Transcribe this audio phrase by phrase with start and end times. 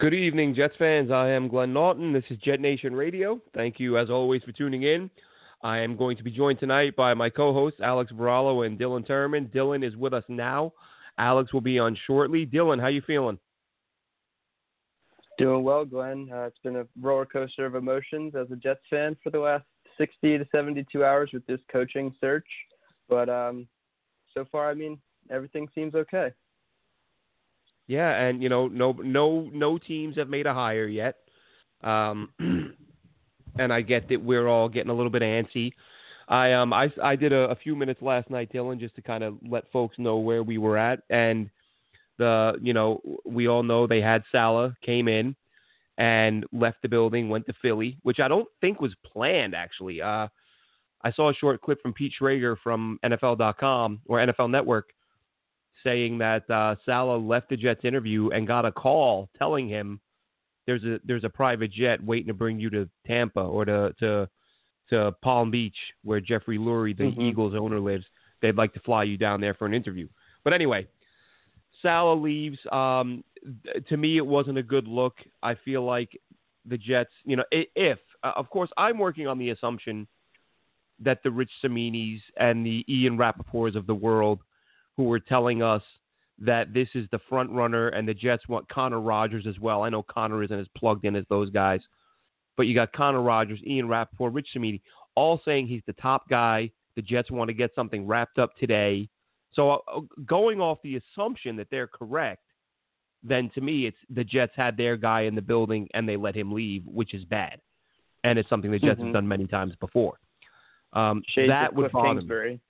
[0.00, 1.10] Good evening, Jets fans.
[1.10, 2.14] I am Glenn Naughton.
[2.14, 3.38] This is Jet Nation Radio.
[3.54, 5.10] Thank you, as always, for tuning in.
[5.62, 9.52] I am going to be joined tonight by my co-hosts Alex Varallo and Dylan Turman.
[9.54, 10.72] Dylan is with us now.
[11.18, 12.46] Alex will be on shortly.
[12.46, 13.38] Dylan, how you feeling?
[15.36, 16.30] Doing well, Glenn.
[16.32, 19.66] Uh, it's been a roller coaster of emotions as a Jets fan for the last
[19.98, 22.48] 60 to 72 hours with this coaching search,
[23.10, 23.68] but um,
[24.32, 24.98] so far, I mean,
[25.30, 26.32] everything seems okay.
[27.90, 31.16] Yeah, and you know, no no no teams have made a hire yet.
[31.82, 32.28] Um,
[33.58, 35.72] and I get that we're all getting a little bit antsy.
[36.28, 39.24] I um I I did a, a few minutes last night, Dylan, just to kind
[39.24, 41.50] of let folks know where we were at, and
[42.16, 45.34] the you know we all know they had Saleh came in
[45.98, 50.00] and left the building, went to Philly, which I don't think was planned actually.
[50.00, 50.28] Uh,
[51.02, 54.90] I saw a short clip from Pete Schrager from NFL.com or NFL Network
[55.84, 60.00] saying that uh, Saleh left the Jets interview and got a call telling him
[60.66, 64.28] there's a there's a private jet waiting to bring you to Tampa or to to
[64.90, 67.22] to Palm Beach where Jeffrey Lurie, the mm-hmm.
[67.22, 68.04] Eagles owner, lives.
[68.42, 70.08] They'd like to fly you down there for an interview.
[70.44, 70.86] But anyway,
[71.82, 72.58] Saleh leaves.
[72.72, 73.22] Um,
[73.88, 75.14] to me, it wasn't a good look.
[75.42, 76.18] I feel like
[76.66, 80.06] the Jets, you know, if uh, of course I'm working on the assumption
[81.00, 84.40] that the Rich Ciminis and the Ian Rapoports of the world
[84.96, 85.82] who were telling us
[86.38, 89.82] that this is the front runner and the Jets want Connor Rogers as well.
[89.82, 91.80] I know Connor isn't as plugged in as those guys,
[92.56, 94.80] but you got Connor Rogers, Ian Rapoport, Rich Cimini,
[95.14, 96.70] all saying he's the top guy.
[96.96, 99.08] The Jets want to get something wrapped up today.
[99.52, 102.42] So uh, going off the assumption that they're correct,
[103.22, 106.34] then to me it's the Jets had their guy in the building and they let
[106.34, 107.60] him leave, which is bad,
[108.24, 109.06] and it's something the Jets mm-hmm.
[109.06, 110.18] have done many times before.
[110.92, 112.52] Um, that would bother Kingsbury.
[112.54, 112.60] me.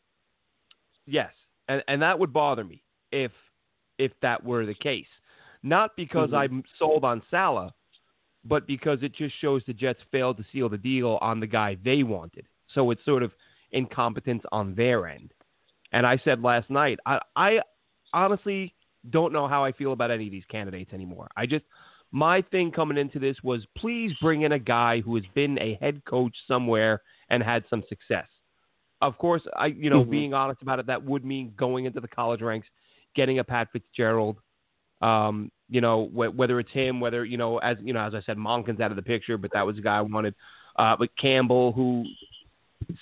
[1.06, 1.33] Yes,
[1.70, 2.82] and and that would bother me
[3.12, 3.32] if
[3.98, 5.06] if that were the case.
[5.62, 6.54] Not because mm-hmm.
[6.54, 7.72] I'm sold on Saleh,
[8.44, 11.76] but because it just shows the Jets failed to seal the deal on the guy
[11.84, 12.47] they wanted.
[12.75, 13.32] So it's sort of
[13.72, 15.32] incompetence on their end.
[15.92, 17.58] And I said last night, I, I
[18.14, 18.75] honestly
[19.10, 21.28] don't know how I feel about any of these candidates anymore.
[21.37, 21.64] I just
[22.12, 25.78] my thing coming into this was please bring in a guy who has been a
[25.81, 28.26] head coach somewhere and had some success.
[29.00, 30.11] Of course, I you know mm-hmm.
[30.11, 32.69] being honest about it, that would mean going into the college ranks,
[33.15, 34.37] getting a Pat Fitzgerald.
[35.00, 38.21] Um, you know wh- whether it's him, whether you know as you know as I
[38.22, 40.34] said, Monken's out of the picture, but that was the guy I wanted.
[40.77, 42.05] Uh, but Campbell, who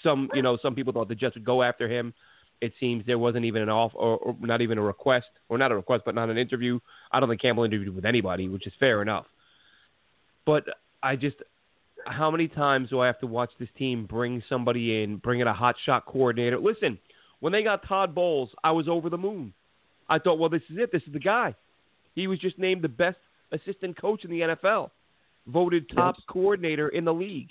[0.02, 2.14] some you know some people thought the Jets would go after him.
[2.60, 5.70] It seems there wasn't even an off or, or not even a request, or not
[5.72, 6.78] a request, but not an interview.
[7.12, 9.26] I don't think Campbell interviewed with anybody, which is fair enough.
[10.44, 10.64] But
[11.02, 11.36] I just
[12.06, 15.46] how many times do I have to watch this team bring somebody in, bring in
[15.46, 16.58] a hot shot coordinator?
[16.58, 16.98] Listen,
[17.40, 19.52] when they got Todd Bowles, I was over the moon.
[20.08, 20.90] I thought, well, this is it.
[20.92, 21.54] This is the guy.
[22.14, 23.18] He was just named the best
[23.52, 24.90] assistant coach in the NFL,
[25.46, 26.24] voted top yes.
[26.28, 27.48] coordinator in the league.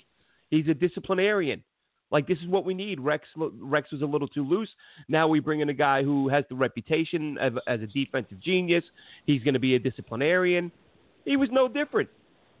[0.50, 1.62] He's a disciplinarian.
[2.10, 3.00] Like this is what we need.
[3.00, 4.70] Rex Rex was a little too loose.
[5.08, 8.84] Now we bring in a guy who has the reputation of, as a defensive genius.
[9.26, 10.72] He's going to be a disciplinarian.
[11.26, 12.08] He was no different.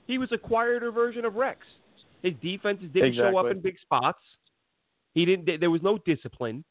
[0.08, 1.60] He was a quieter version of Rex.
[2.22, 3.30] His defenses didn't exactly.
[3.30, 4.18] show up in big spots.
[5.14, 5.60] He didn't.
[5.60, 6.64] There was no discipline.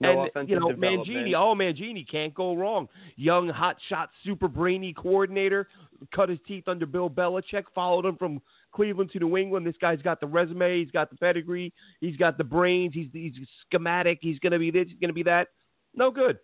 [0.00, 1.34] No and you know, Mangini.
[1.34, 2.88] Oh, Mangini can't go wrong.
[3.16, 5.68] Young, hot shot, super brainy coordinator.
[6.12, 7.64] Cut his teeth under Bill Belichick.
[7.72, 9.64] Followed him from Cleveland to New England.
[9.64, 10.80] This guy's got the resume.
[10.80, 11.72] He's got the pedigree.
[12.00, 12.92] He's got the brains.
[12.92, 13.34] He's he's
[13.64, 14.18] schematic.
[14.20, 14.88] He's gonna be this.
[14.88, 15.48] He's gonna be that.
[15.94, 16.38] No good.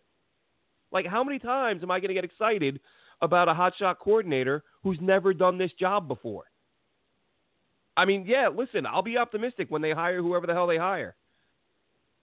[0.93, 2.79] Like how many times am I gonna get excited
[3.23, 6.45] about a hotshot coordinator who's never done this job before?
[7.97, 11.17] I mean, yeah, listen, I'll be optimistic when they hire whoever the hell they hire.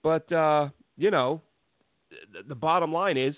[0.02, 1.42] But, uh, you know,
[2.10, 3.36] the, the bottom line is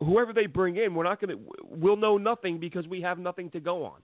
[0.00, 3.50] whoever they bring in, we're not going to, we'll know nothing because we have nothing
[3.50, 4.00] to go on.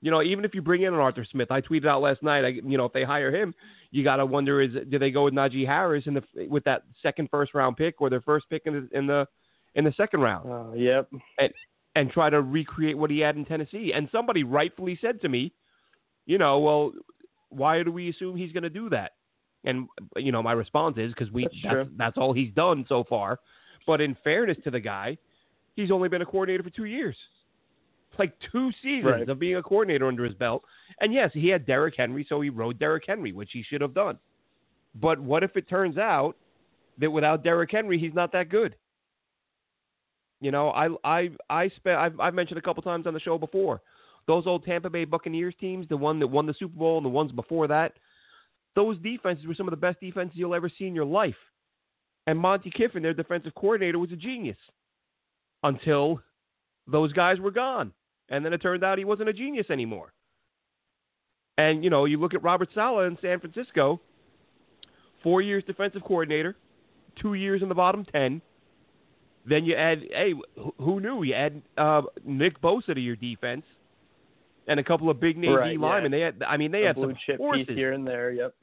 [0.00, 2.44] You know, even if you bring in an Arthur Smith, I tweeted out last night.
[2.44, 3.54] I, you know, if they hire him,
[3.90, 6.82] you got to wonder: is do they go with Najee Harris in the with that
[7.02, 9.26] second first round pick or their first pick in the in the
[9.76, 10.52] in the second round?
[10.52, 11.08] Uh, yep.
[11.38, 11.50] And
[11.94, 13.92] and try to recreate what he had in Tennessee.
[13.94, 15.52] And somebody rightfully said to me,
[16.26, 16.92] you know, well,
[17.50, 19.12] why do we assume he's going to do that?
[19.64, 23.04] And you know, my response is because we that's, that's, that's, all he's done so
[23.08, 23.40] far.
[23.86, 25.16] But in fairness to the guy,
[25.74, 27.16] he's only been a coordinator for two years.
[28.18, 29.28] Like two seasons Right.
[29.28, 30.62] of being a coordinator under his belt.
[31.00, 33.94] And yes, he had Derrick Henry, so he rode Derrick Henry, which he should have
[33.94, 34.18] done.
[34.94, 36.36] But what if it turns out
[36.98, 38.76] that without Derrick Henry, he's not that good?
[40.44, 43.38] You know, I I I spent I've, I've mentioned a couple times on the show
[43.38, 43.80] before.
[44.26, 47.08] Those old Tampa Bay Buccaneers teams, the one that won the Super Bowl and the
[47.08, 47.94] ones before that,
[48.76, 51.34] those defenses were some of the best defenses you'll ever see in your life.
[52.26, 54.58] And Monte Kiffin, their defensive coordinator, was a genius
[55.62, 56.20] until
[56.86, 57.94] those guys were gone.
[58.28, 60.12] And then it turned out he wasn't a genius anymore.
[61.56, 63.98] And, you know, you look at Robert Saleh in San Francisco,
[65.22, 66.54] four years defensive coordinator,
[67.18, 68.42] two years in the bottom 10.
[69.46, 70.34] Then you add, hey,
[70.78, 71.22] who knew?
[71.22, 73.64] You add uh, Nick Bosa to your defense
[74.66, 75.86] and a couple of big name Right, D yeah.
[75.86, 76.10] linemen.
[76.12, 77.66] They had, I mean, they a have blue some chip horses.
[77.66, 78.32] piece here and there.
[78.32, 78.54] Yep.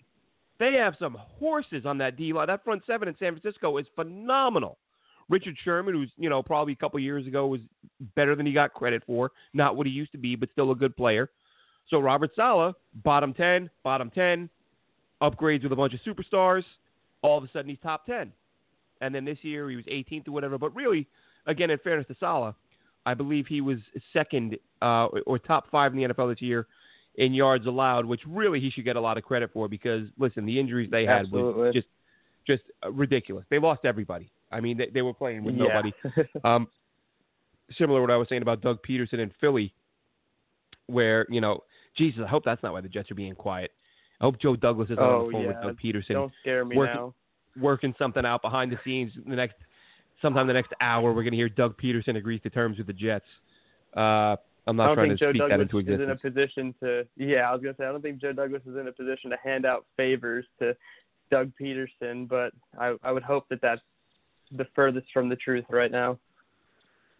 [0.59, 2.47] They have some horses on that D line.
[2.47, 4.77] That front seven in San Francisco is phenomenal.
[5.29, 7.61] Richard Sherman, who's you know probably a couple years ago was
[8.15, 10.75] better than he got credit for, not what he used to be, but still a
[10.75, 11.29] good player.
[11.89, 14.49] So Robert Saleh, bottom ten, bottom ten,
[15.21, 16.63] upgrades with a bunch of superstars.
[17.21, 18.31] All of a sudden he's top ten,
[19.01, 20.57] and then this year he was 18th or whatever.
[20.57, 21.07] But really,
[21.47, 22.55] again, in fairness to Saleh,
[23.05, 23.79] I believe he was
[24.13, 26.67] second uh, or top five in the NFL this year
[27.15, 30.45] in yards allowed, which really he should get a lot of credit for because listen,
[30.45, 31.63] the injuries they had Absolutely.
[31.63, 31.87] was just
[32.47, 33.45] just uh, ridiculous.
[33.49, 34.31] They lost everybody.
[34.51, 35.63] I mean, they, they were playing with yeah.
[35.65, 35.93] nobody.
[36.43, 36.67] Um,
[37.77, 39.73] similar to what I was saying about Doug Pederson in Philly,
[40.87, 41.63] where you know,
[41.97, 43.71] Jesus, I hope that's not why the Jets are being quiet.
[44.19, 45.55] I hope Joe Douglas is on Oh, the phone with.
[45.63, 47.13] Doug Pederson, Don't scare me working- now.
[47.59, 49.11] Working something out behind the scenes.
[49.27, 49.55] The next,
[50.21, 52.93] sometime the next hour, we're going to hear Doug Pederson agrees to terms with the
[52.93, 53.25] Jets.
[53.95, 54.35] Uh,
[54.67, 57.05] I'm not trying to Joe speak that Douglas into is in a position to.
[57.17, 59.37] Yeah, I was gonna say I don't think Joe Douglas is in a position to
[59.43, 60.75] hand out favors to
[61.31, 63.81] Doug Pederson, but I I would hope that that's
[64.51, 66.17] the furthest from the truth right now.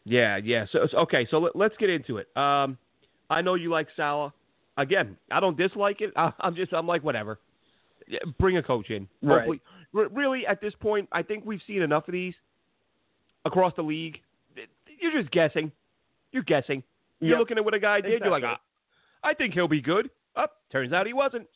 [0.04, 0.66] Yeah, yeah.
[0.72, 2.28] So, so- okay, so let, let's get into it.
[2.36, 2.78] Um,
[3.30, 4.32] I know you like Saleh.
[4.78, 6.12] Again, I don't dislike it.
[6.16, 7.40] I, I'm just, I'm like, whatever.
[8.08, 9.08] Yeah, Bring a coach in.
[9.22, 9.38] Right.
[9.38, 9.62] Hopefully,
[9.94, 12.34] really, at this point, I think we've seen enough of these
[13.46, 14.20] across the league.
[15.00, 15.72] You're just guessing.
[16.32, 16.84] You're guessing.
[17.20, 17.40] You're Yep.
[17.40, 18.22] looking at what a guy did.
[18.22, 18.60] You're like, ah,
[19.24, 20.10] I think he'll be good.
[20.36, 21.48] Up, turns out he wasn't.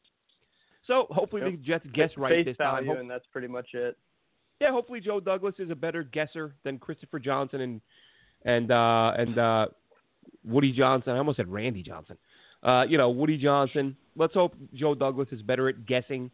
[0.85, 1.51] So hopefully Yep.
[1.51, 2.85] the Jets guess right this time.
[2.85, 3.97] Hope- and that's pretty much it.
[4.59, 7.81] yeah, hopefully Joe Douglas is a better guesser than Christopher Johnson and
[8.45, 9.67] and uh, and uh,
[10.43, 11.13] Woody Johnson.
[11.13, 12.17] I almost said Randy Johnson.
[12.61, 13.97] Uh, you know, Woody Johnson.
[14.15, 16.29] Let's hope Joe Douglas is better at guessing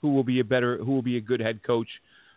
[0.00, 1.88] who will be a better who will be a good head coach.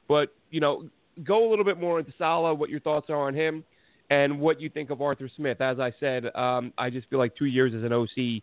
[0.07, 0.89] But you know,
[1.23, 3.63] go a little bit more into Saleh, What your thoughts are on him,
[4.09, 5.61] and what you think of Arthur Smith.
[5.61, 8.41] As I said, um, I just feel like two years as an OC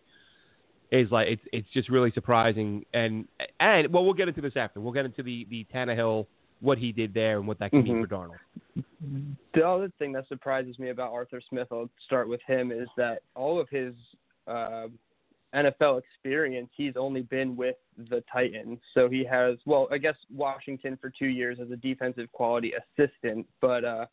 [0.91, 2.85] is like it's it's just really surprising.
[2.95, 3.27] And
[3.61, 4.81] and well, we'll get into this after.
[4.81, 6.27] We'll get into the the Tannehill
[6.61, 8.09] what he did there and what that can mean Mhm.
[8.09, 8.85] for Darnold.
[9.55, 13.23] The other thing that surprises me about Arthur Smith, I'll start with him, is that
[13.37, 13.95] all of his
[14.49, 14.89] uh,
[15.55, 17.77] NFL experience, he's only been with
[18.11, 18.79] the Titans.
[18.95, 23.47] So he has, well, I guess Washington for two years as a defensive quality assistant,
[23.61, 24.07] but uh,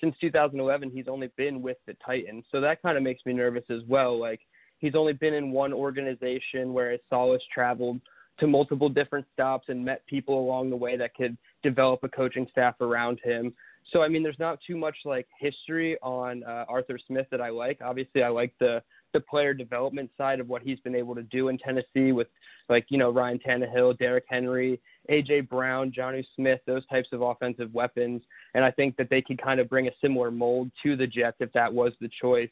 [0.00, 2.44] since 2011, he's only been with the Titans.
[2.50, 4.18] So that kind of makes me nervous as well.
[4.18, 4.40] Like
[4.78, 8.00] he's only been in one organization, whereas Saleh's traveled
[8.40, 12.46] to multiple different stops and met people along the way that could develop a coaching
[12.50, 13.52] staff around him.
[13.92, 17.50] So I mean, there's not too much like history on uh, Arthur Smith that I
[17.50, 17.80] like.
[17.82, 21.48] Obviously, I like the the player development side of what he's been able to do
[21.48, 22.28] in Tennessee with
[22.68, 27.72] like you know Ryan Tannehill, Derrick Henry, AJ Brown, Jonnu Smith, those types of offensive
[27.74, 28.22] weapons.
[28.54, 31.36] And I think that they could kind of bring a similar mold to the Jets
[31.40, 32.50] if that was the choice.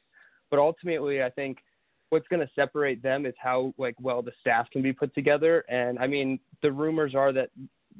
[0.50, 1.58] But ultimately, I think
[2.10, 5.64] what's going to separate them is how like well the staff can be put together.
[5.68, 7.50] And I mean, the rumors are that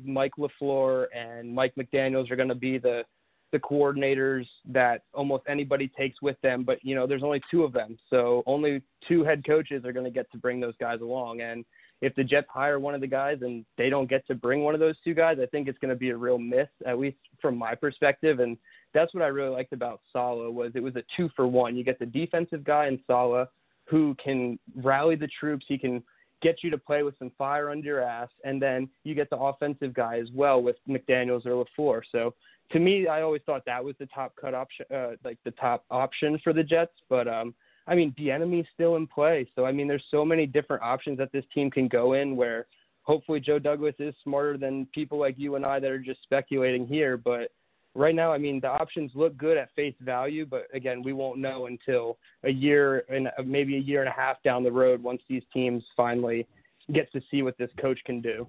[0.04, 3.04] Mike LaFleur and Mike McDaniels are going to be the
[3.52, 7.72] the coordinators that almost anybody takes with them, but you know, there's only two of
[7.72, 7.98] them.
[8.08, 11.40] So only two head coaches are going to get to bring those guys along.
[11.40, 11.64] And
[12.00, 14.74] if the Jets hire one of the guys and they don't get to bring one
[14.74, 17.18] of those two guys, I think it's going to be a real miss, at least
[17.40, 18.40] from my perspective.
[18.40, 18.56] And
[18.94, 21.76] that's what I really liked about Saleh was it was a two for one.
[21.76, 23.48] You get the defensive guy in Saleh
[23.84, 25.66] who can rally the troops.
[25.68, 26.02] He can
[26.42, 29.36] get you to play with some fire under your ass, and then you get the
[29.36, 32.00] offensive guy as well with McDaniel's or LaFleur.
[32.10, 32.34] So
[32.72, 35.84] to me, I always thought that was the top cut option, uh, like the top
[35.90, 36.92] option for the Jets.
[37.08, 37.54] But um,
[37.86, 41.18] I mean, the Bieniemy's still in play, so I mean, there's so many different options
[41.18, 42.36] that this team can go in.
[42.36, 42.66] Where
[43.02, 46.86] hopefully Joe Douglas is smarter than people like you and I that are just speculating
[46.86, 47.16] here.
[47.16, 47.50] But
[47.94, 51.38] right now, I mean, the options look good at face value, but again, we won't
[51.38, 55.02] know until a year and uh, maybe a year and a half down the road
[55.02, 56.46] once these teams finally
[56.92, 58.46] get to see what this coach can do.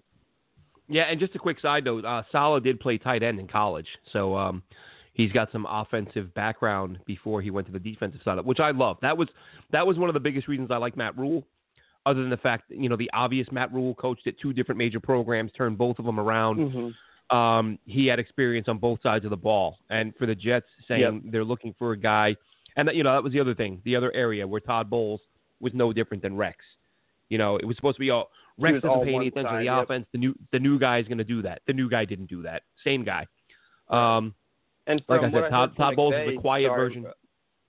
[0.87, 3.87] Yeah, and just a quick side note, uh, Saleh did play tight end in college,
[4.11, 4.61] so um,
[5.13, 8.97] he's got some offensive background before he went to the defensive side, which I love.
[9.01, 9.29] That was
[9.71, 11.43] that was one of the biggest reasons I like Matt Rhule.
[12.05, 14.79] Other than the fact, that, you know, the obvious Matt Rhule coached at two different
[14.79, 16.57] major programs, turned both of them around.
[16.57, 17.37] Mm-hmm.
[17.37, 21.21] Um, he had experience on both sides of the ball, and for the Jets, saying
[21.23, 21.31] Yep.
[21.31, 22.35] they're looking for a guy,
[22.75, 25.21] and you know that was the other thing, the other area where Todd Bowles
[25.61, 26.57] was no different than Rex.
[27.29, 28.29] You know, it was supposed to be all
[28.61, 29.83] Rex doesn't pay any attention to the yep.
[29.83, 30.05] offense.
[30.11, 31.61] The new the new guy is going to do that.
[31.67, 32.63] The new guy didn't do that.
[32.83, 33.27] Same guy.
[33.89, 34.33] Um,
[34.87, 37.05] And Like I said, what Todd- Todd Bowles is the quiet sorry, version.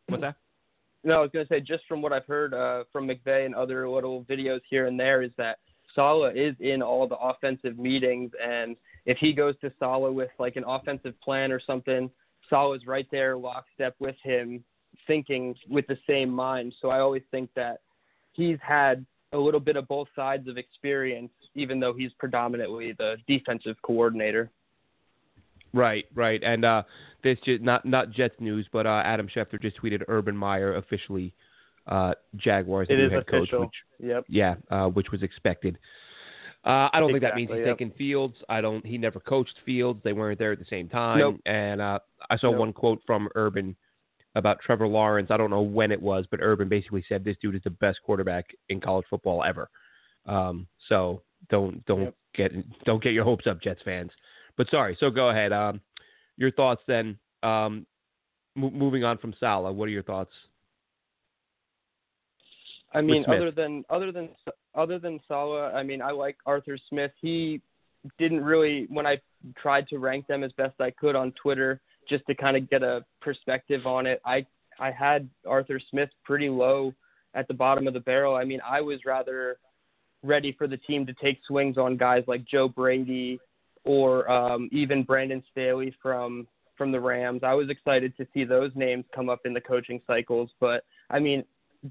[0.08, 0.36] what's that?
[1.04, 3.56] No, I was going to say just from what I've heard uh, from McVay and
[3.56, 5.58] other little videos here and there is that
[5.96, 10.56] Saleh is in all the offensive meetings, and if he goes to Saleh with like
[10.56, 12.08] an offensive plan or something,
[12.48, 14.62] Saleh's right there lockstep with him,
[15.06, 16.74] thinking with the same mind.
[16.80, 17.80] So I always think that
[18.32, 23.16] he's had a little bit of both sides of experience, even though he's predominantly the
[23.26, 24.50] defensive coordinator.
[25.74, 26.42] Right, right.
[26.42, 26.82] And uh,
[27.24, 31.32] this just not not Jets news, but uh, Adam Schefter just tweeted Urban Meyer officially
[31.86, 33.60] uh, Jaguars It new is head coach, official.
[33.60, 34.24] which Yep.
[34.28, 35.78] yeah, uh, which was expected.
[36.64, 37.78] Uh, I don't think that means he's yep.
[37.78, 38.36] taking Fields.
[38.48, 38.84] I don't.
[38.86, 40.00] He never coached Fields.
[40.04, 41.18] They weren't there at the same time.
[41.18, 41.40] Nope.
[41.46, 41.98] And uh,
[42.30, 42.60] I saw Nope.
[42.60, 43.74] one quote from Urban
[44.34, 45.30] about Trevor Lawrence.
[45.30, 48.00] I don't know when it was, but Urban basically said this dude is the best
[48.04, 49.68] quarterback in college football ever.
[50.26, 52.14] Um, so don't don't Yep.
[52.34, 54.10] get don't get your hopes up, Jets fans.
[54.56, 54.96] But sorry.
[54.98, 55.52] So go ahead.
[55.52, 55.80] Um,
[56.36, 57.18] your thoughts then.
[57.42, 57.86] Um,
[58.54, 60.32] mo- moving on from Saleh, what are your thoughts?
[62.94, 64.28] I mean, other than other than
[64.74, 67.12] other than Saleh, I mean, I like Arthur Smith.
[67.20, 67.60] He
[68.18, 69.20] didn't really when I
[69.56, 72.82] tried to rank them as best I could on Twitter just to kind of get
[72.82, 74.20] a perspective on it.
[74.24, 74.46] I
[74.78, 76.94] I had Arthur Smith pretty low
[77.34, 78.34] at the bottom of the barrel.
[78.34, 79.58] I mean, I was rather
[80.22, 83.40] ready for the team to take swings on guys like Joe Brady
[83.84, 87.42] or um, even Brandon Staley from from the Rams.
[87.44, 91.18] I was excited to see those names come up in the coaching cycles, but I
[91.18, 91.44] mean,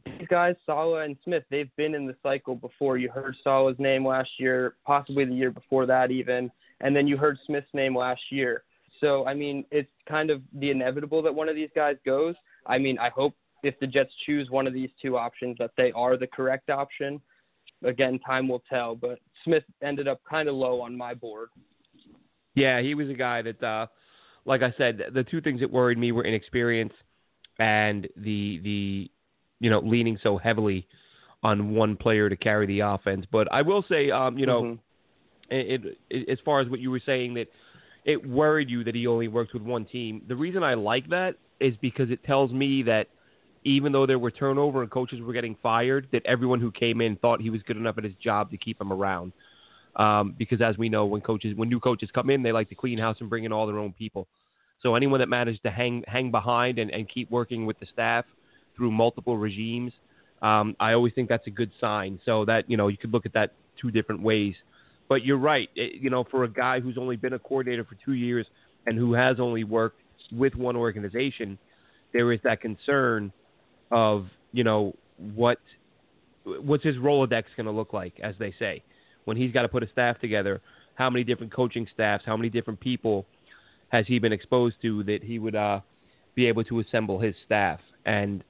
[0.06, 2.98] these guys, Saleh and Smith, they've been in the cycle before.
[2.98, 6.50] You heard Saleh's name last year, possibly the year before that even,
[6.80, 8.63] and then you heard Smith's name last year.
[9.01, 12.36] So I mean, it's kind of the inevitable that one of these guys goes.
[12.65, 15.91] I mean, I hope if the Jets choose one of these two options that they
[15.91, 17.20] are the correct option.
[17.84, 21.50] Again, time will tell, but Smith ended up kind of low on my board.
[22.53, 23.88] Yeah, he was a guy that, uh,
[24.46, 26.93] like I said, the two things that worried me were inexperience
[27.60, 29.12] and the the
[29.60, 30.88] you know leaning so heavily
[31.43, 33.25] on one player to carry the offense.
[33.31, 34.79] But I will say, um, you know, Mhm.
[35.50, 37.48] it, it, as far as what you were saying that
[38.05, 40.22] it worried you that he only worked with one team.
[40.27, 43.08] The reason I like that is because it tells me that
[43.63, 47.15] even though there were turnover and coaches were getting fired, that everyone who came in
[47.17, 49.31] thought he was good enough at his job to keep him around.
[49.96, 52.75] Um, because as we know, when coaches, when new coaches come in, they like to
[52.75, 54.27] clean house and bring in all their own people.
[54.81, 58.25] So anyone that managed to hang hang behind and, and keep working with the staff
[58.75, 59.93] through multiple regimes,
[60.41, 62.20] um, I always think that's a good sign.
[62.25, 64.55] So that you know you could look at that two different ways.
[65.12, 65.70] But you're right.
[65.75, 68.48] It, you know, for a guy who's only been a coordinator for two years
[68.86, 70.00] and who has only worked
[70.32, 71.58] with one organization,
[72.13, 73.34] there is that concern
[73.91, 74.96] of you know
[75.34, 75.58] what
[76.46, 78.82] what's his rolodex going to look like, as they say,
[79.25, 80.62] when he's got to put a staff together.
[80.96, 82.24] How many different coaching staffs?
[82.25, 83.25] How many different people
[83.89, 85.82] has he been exposed to that he would uh,
[86.36, 87.82] be able to assemble his staff?
[88.06, 88.46] And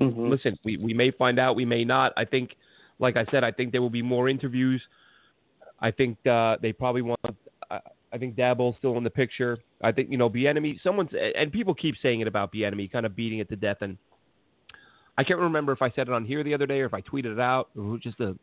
[0.00, 0.28] Mhm.
[0.28, 2.12] listen, we, we may find out, we may not.
[2.16, 2.56] I think,
[2.98, 4.82] like I said, I think there will be more interviews.
[5.80, 7.20] I think uh, they probably want.
[7.70, 7.80] I,
[8.12, 9.58] I think Daboll's still in the picture.
[9.82, 10.82] I think you know, Bieniemy.
[10.82, 13.78] Someone's and people keep saying it about Bieniemy, kind of beating it to death.
[13.80, 13.96] And
[15.16, 17.00] I can't remember if I said it on here the other day or if I
[17.00, 17.70] tweeted it out.
[17.76, 18.36] It was just a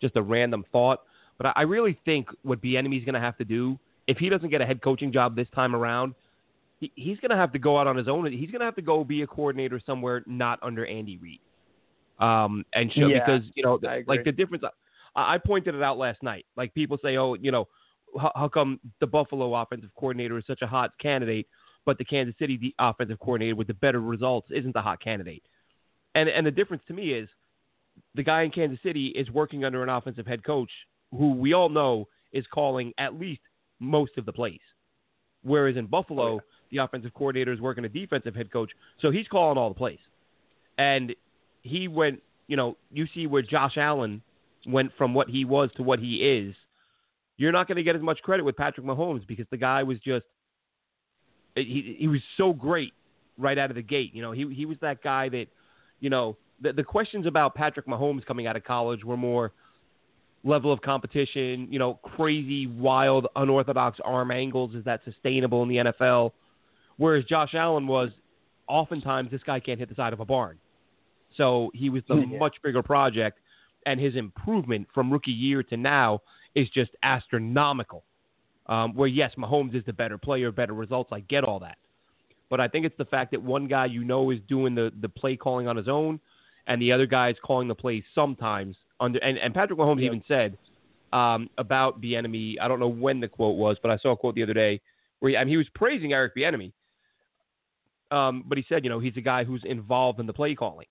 [0.00, 1.00] just a random thought.
[1.38, 4.50] But I, I really think what Bieniemy's going to have to do if he doesn't
[4.50, 6.14] get a head coaching job this time around,
[6.78, 8.30] he, he's going to have to go out on his own.
[8.30, 11.40] He's going to have to go be a coordinator somewhere not under Andy Reid.
[12.18, 14.64] Um, and show Yeah, because you know, like the difference.
[15.16, 16.46] I, pointed it out last night.
[16.56, 17.66] Like people say, oh, you know,
[18.18, 21.46] how, how come the Buffalo offensive coordinator is such a hot candidate,
[21.84, 25.42] but the Kansas City the offensive coordinator with the better results isn't the hot candidate?
[26.14, 27.28] And and the difference to me is
[28.14, 30.70] the guy in Kansas City is working under an offensive head coach
[31.12, 33.40] who we all know is calling at least
[33.80, 34.60] most of the plays.
[35.42, 38.70] Whereas in Buffalo, Oh, the offensive coordinator is working a defensive head coach,
[39.00, 40.00] so he's calling all the plays.
[40.78, 41.14] And
[41.62, 44.22] he went, you know, you see where Josh Allen
[44.66, 46.54] went from what he was to what he is.
[47.38, 49.98] You're not going to get as much credit with Patrick Mahomes because the guy was
[50.00, 50.26] just
[51.54, 52.92] he he was so great
[53.38, 54.14] right out of the gate.
[54.14, 55.46] You know, he he was that guy that,
[56.00, 59.52] you know, the the questions about Patrick Mahomes coming out of college were more
[60.44, 64.74] level of competition, you know, crazy, wild, unorthodox arm angles.
[64.74, 66.32] Is that sustainable in the NFL?
[66.98, 68.10] Whereas Josh Allen was,
[68.68, 70.58] oftentimes this guy can't hit the side of a barn.
[71.36, 72.38] So he was the Yeah.
[72.38, 73.40] much bigger project,
[73.86, 76.20] and his improvement from rookie year to now
[76.54, 78.04] is just astronomical.
[78.66, 81.10] Um, where yes, Mahomes is the better player, better results.
[81.12, 81.78] I get all that,
[82.50, 85.08] but I think it's the fact that one guy you know is doing the the
[85.08, 86.18] play calling on his own,
[86.66, 89.20] and the other guy is calling the plays sometimes under.
[89.20, 90.06] And, and Patrick Mahomes Yep.
[90.06, 90.58] even said
[91.12, 92.56] um, about Bieniemy.
[92.60, 94.80] I don't know when the quote was, but I saw a quote the other day
[95.20, 96.72] where he, I mean, he was praising Eric Bieniemy.
[98.10, 100.86] Um, but he said, you know, he's a guy who's involved in the play calling.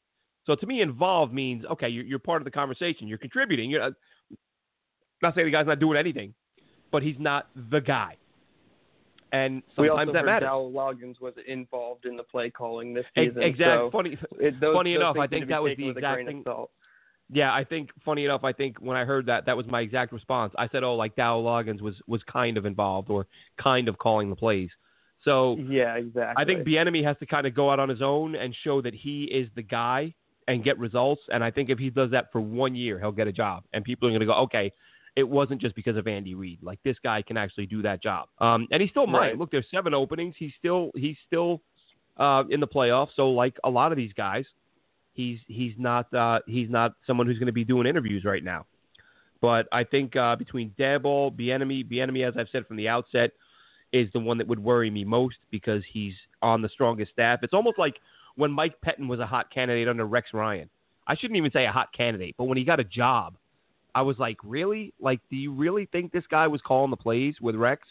[0.45, 3.07] So to me, involved means okay, you're, you're part of the conversation.
[3.07, 3.69] You're contributing.
[3.69, 3.93] You're not,
[5.21, 6.33] not saying the guy's not doing anything,
[6.91, 8.17] but he's not the guy.
[9.31, 10.47] And sometimes we also that heard matters.
[10.47, 13.41] Dowell Loggins was involved in the play calling this season.
[13.41, 13.69] exact.
[13.69, 14.17] So funny.
[14.39, 16.43] it, those, funny those enough, I think that was the exact thing-
[17.31, 20.13] Yeah, I think funny enough, I think when I heard that, that was my exact
[20.13, 20.53] response.
[20.57, 23.25] I said, "Oh, like Dow Loggins was was kind of involved or
[23.61, 24.69] kind of calling the plays."
[25.23, 26.41] So Yeah, exactly.
[26.41, 28.93] I think Bieniemy has to kind of go out on his own and show that
[28.93, 30.13] he is the guy
[30.47, 31.21] and get results.
[31.29, 33.63] And I think if he does that for one year, he'll get a job.
[33.73, 34.71] And people are going to go, okay,
[35.15, 36.59] it wasn't just because of Andy Reid.
[36.61, 38.27] Like this guy can actually do that job.
[38.39, 39.19] Um, and he still might.
[39.19, 39.37] Right.
[39.37, 40.35] Look, there's seven openings.
[40.37, 41.61] He's still he's still
[42.17, 43.09] uh, in the playoffs.
[43.15, 44.45] So like a lot of these guys,
[45.13, 48.65] he's he's not uh, he's not someone who's going to be doing interviews right now.
[49.41, 53.31] But I think uh, between Daboll, Bieniemy, Bieniemy, as I've said from the outset,
[53.93, 57.39] is the one that would worry me most because he's on the strongest staff.
[57.43, 57.95] It's almost like
[58.35, 60.69] when Mike Pettine was a hot candidate under Rex Ryan.
[61.07, 63.35] I shouldn't even say a hot candidate, but when he got a job,
[63.93, 64.93] I was like, really?
[64.99, 67.83] Like, do you really think this guy was calling the plays with Rex?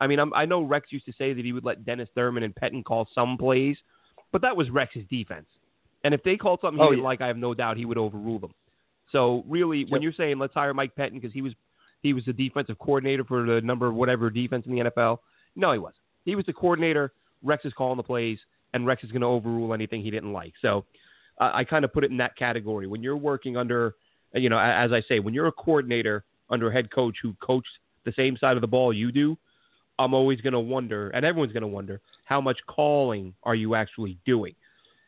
[0.00, 2.42] I mean, I'm, I know Rex used to say that he would let Dennis Thurman
[2.42, 3.76] and Pettine call some plays,
[4.32, 5.46] but that was Rex's defense.
[6.04, 7.08] And if they called something he Oh, didn't yeah.
[7.08, 8.52] like, I have no doubt he would overrule them.
[9.10, 11.54] So really, when you're saying let's hire Mike Pettine because he was
[12.02, 15.18] he was the defensive coordinator for the number of whatever defense in the NFL,
[15.56, 16.02] no, he wasn't.
[16.24, 17.12] He was the coordinator.
[17.42, 18.38] Rex is calling the plays,
[18.74, 20.52] and Rex is going to overrule anything he didn't like.
[20.60, 20.84] So
[21.38, 22.86] I kind of put it in that category.
[22.86, 23.94] When you're working under,
[24.34, 27.68] you know, as I say, when you're a coordinator under a head coach who coached
[28.04, 29.36] the same side of the ball you do,
[29.98, 33.74] I'm always going to wonder, and everyone's going to wonder, how much calling are you
[33.74, 34.54] actually doing?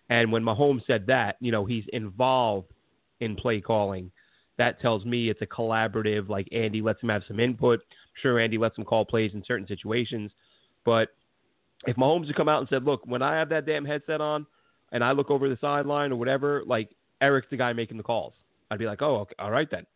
[0.09, 2.73] And when Mahomes said that, you know, he's involved
[3.21, 4.11] in play calling.
[4.59, 6.29] That tells me it's a collaborative.
[6.29, 7.81] Like Andy lets him have some input.
[8.21, 10.33] Sure, Andy lets him call plays in certain situations,
[10.85, 11.11] but
[11.87, 14.47] if Mahomes had come out and said, "Look, when I have that damn headset on,
[14.93, 16.91] and I look over the sideline or whatever, like
[17.21, 18.35] Eric's the guy making the calls,"
[18.71, 19.87] I'd be like, "Oh, okay, all right then."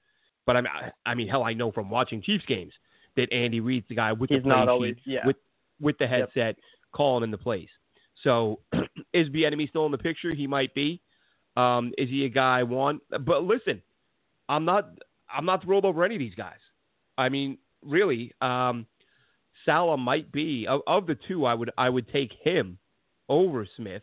[0.47, 2.73] But I mean, I, I mean, hell, I know from watching Chiefs games
[3.17, 5.27] that Andy Reid's the guy with He's the play always- sheet, yeah.
[5.27, 5.37] with
[5.81, 6.11] with the Yep.
[6.35, 6.57] headset
[6.93, 7.69] calling in the plays.
[8.23, 8.61] So,
[9.13, 10.33] is Bieniemy still in the picture?
[10.33, 11.01] He might be.
[11.57, 13.03] Um, is he a guy I want?
[13.11, 13.83] But listen,
[14.49, 14.91] I'm not.
[15.33, 16.59] I'm not thrilled over any of these guys.
[17.19, 18.87] I mean, really, um,
[19.65, 21.45] Saleh might be of, of the two.
[21.47, 22.79] I would I would take him
[23.29, 24.03] over Smith,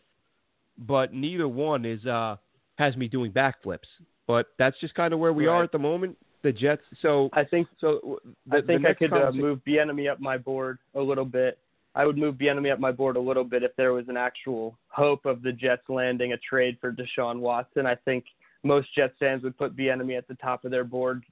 [0.78, 2.36] but neither one is uh,
[2.76, 3.78] has me doing backflips.
[4.26, 6.16] But that's just kind of where we are at the moment.
[6.42, 6.82] The Jets.
[7.00, 8.20] So I think so.
[8.46, 11.58] The, I think I could uh, move Bieniemy up my board a little bit.
[11.94, 14.78] I would move Bieniemy up my board a little bit if there was an actual
[14.88, 17.86] hope of the Jets landing a trade for Deshaun Watson.
[17.86, 18.24] I think
[18.64, 21.22] most Jets fans would put Bieniemy at the top of their board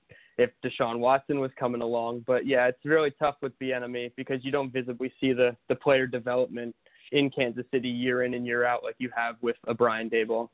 [0.40, 2.24] if Deshaun Watson was coming along.
[2.26, 6.06] But yeah, it's really tough with Bieniemy because you don't visibly see the the player
[6.06, 6.74] development
[7.12, 10.48] in Kansas City year in and year out like you have with a Brian Daboll.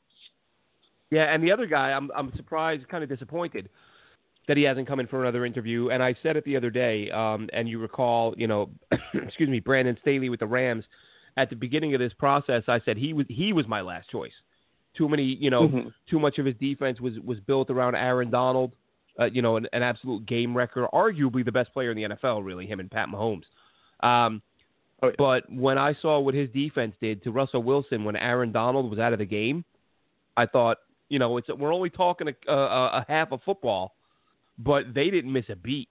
[1.09, 3.69] Yeah, and the other guy, I'm I'm surprised, kind of disappointed
[4.47, 5.89] that he hasn't come in for another interview.
[5.89, 8.69] And I said it the other day, um, and you recall, you know,
[9.13, 10.85] excuse me, Brandon Staley with the Rams.
[11.37, 14.33] At the beginning of this process, I said he was he was my last choice.
[14.97, 15.93] Too many, you know, Mhm.
[16.09, 18.71] too much of his defense was was built around Aaron Donald.
[19.19, 22.45] Uh, you know, an, an absolute game record, arguably the best player in the NFL,
[22.45, 23.45] really, him and Pat Mahomes.
[24.01, 24.41] Um,
[25.03, 25.13] Oh, yeah.
[25.17, 28.99] But when I saw what his defense did to Russell Wilson when Aaron Donald was
[28.99, 29.63] out of the game,
[30.35, 30.77] I thought,
[31.09, 33.95] you know, it's we're only talking a, a, a half of football,
[34.57, 35.89] but they didn't miss a beat.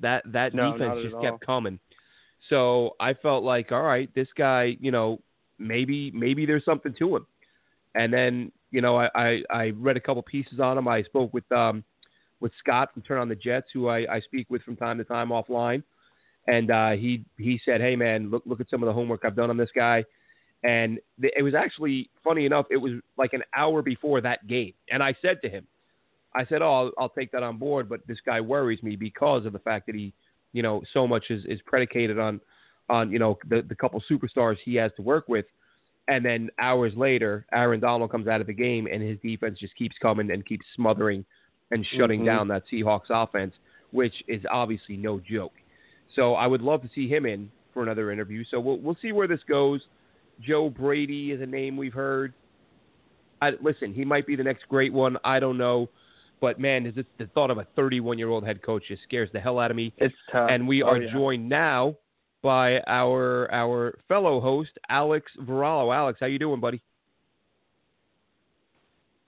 [0.00, 1.22] That that No, defense just all.
[1.22, 1.80] kept coming.
[2.48, 5.20] So I felt like, all right, this guy, you know,
[5.58, 7.26] maybe maybe there's something to him.
[7.96, 10.86] And then, you know, I, I, I read a couple pieces on him.
[10.86, 11.82] I spoke with um
[12.40, 15.04] with Scott from Turn on the Jets, who I, I speak with from time to
[15.04, 15.82] time offline.
[16.46, 19.36] And uh, he he said, "Hey man, look look at some of the homework I've
[19.36, 20.04] done on this guy."
[20.64, 22.66] And th- it was actually funny enough.
[22.70, 25.66] It was like an hour before that game, and I said to him,
[26.34, 29.44] "I said, oh, I'll, I'll take that on board, but this guy worries me because
[29.44, 30.14] of the fact that he,
[30.52, 32.40] you know, so much is, is predicated on,
[32.88, 35.44] on you know, the the couple superstars he has to work with."
[36.08, 39.76] And then hours later, Aaron Donald comes out of the game, and his defense just
[39.76, 41.26] keeps coming and keeps smothering
[41.70, 42.26] and shutting Mhm.
[42.26, 43.54] down that Seahawks offense,
[43.90, 45.54] which is obviously no joke.
[46.14, 48.44] So I would love to see him in for another interview.
[48.44, 49.86] So we'll we'll see where this goes.
[50.40, 52.32] Joe Brady is a name we've heard.
[53.40, 55.16] I, listen, he might be the next great one.
[55.24, 55.88] I don't know.
[56.40, 59.30] But man, is it the thought of a 31 year old head coach just scares
[59.32, 59.92] the hell out of me.
[59.98, 60.50] It's tough.
[60.50, 61.12] And we Oh, are yeah.
[61.12, 61.96] joined now
[62.42, 65.94] by our our fellow host Alex Varallo.
[65.94, 66.80] Alex, how you doing, buddy?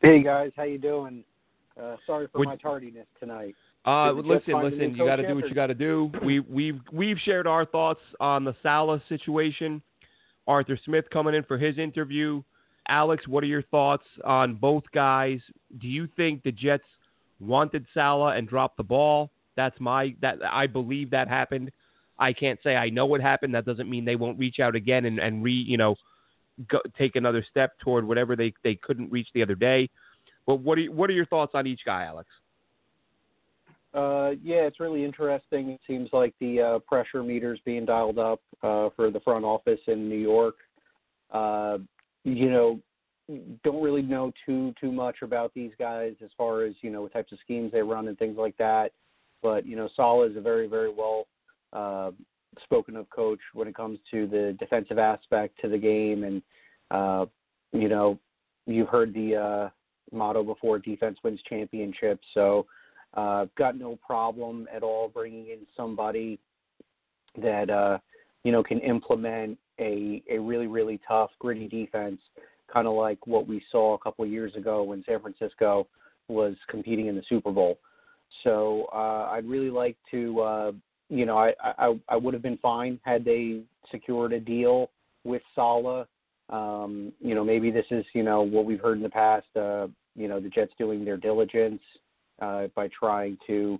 [0.00, 1.24] Hey guys, how you doing?
[1.80, 3.54] Uh, sorry for Would- my tardiness tonight.
[3.86, 4.96] Uh, Did the Jets listen, listen.
[4.96, 6.12] You got to do what or- you got to do.
[6.22, 9.80] We we've we've shared our thoughts on the Saleh situation.
[10.46, 12.42] Arthur Smith coming in for his interview.
[12.88, 15.40] Alex, what are your thoughts on both guys?
[15.78, 16.84] Do you think the Jets
[17.38, 19.30] wanted Saleh and dropped the ball?
[19.56, 21.70] That's my that I believe that happened.
[22.18, 23.54] I can't say I know what happened.
[23.54, 25.94] That doesn't mean they won't reach out again and and re you know
[26.68, 29.88] go, take another step toward whatever they they couldn't reach the other day.
[30.50, 32.28] But what are you, what are your thoughts on each guy, Alex?
[33.94, 35.70] Uh, yeah, it's really interesting.
[35.70, 39.78] It seems like the uh, pressure meters being dialed up uh, for the front office
[39.86, 40.56] in New York.
[41.30, 41.78] Uh,
[42.24, 42.80] you know,
[43.62, 47.12] don't really know too too much about these guys as far as you know what
[47.12, 48.90] types of schemes they run and things like that.
[49.44, 51.28] But you know, Saleh is a very very well
[51.72, 52.10] uh,
[52.64, 56.42] spoken of coach when it comes to the defensive aspect to the game, and
[56.90, 57.26] uh,
[57.72, 58.18] you know,
[58.66, 59.70] you've heard the uh,
[60.12, 62.26] motto before: defense wins championships.
[62.34, 62.66] So.
[63.14, 66.38] Uh, got no problem at all bringing in somebody
[67.36, 67.98] that uh,
[68.44, 72.20] you know can implement a a really really tough gritty defense,
[72.72, 75.86] kind of like what we saw a couple of years ago when San Francisco
[76.28, 77.78] was competing in the Super Bowl.
[78.44, 80.72] So uh, I'd really like to, uh,
[81.08, 84.90] you know, I, I I would have been fine had they secured a deal
[85.24, 86.06] with Saleh.
[86.48, 89.46] Um, you know, maybe this is you know what we've heard in the past.
[89.56, 91.80] Uh, you know, the Jets doing their diligence
[92.40, 93.78] uh, by trying to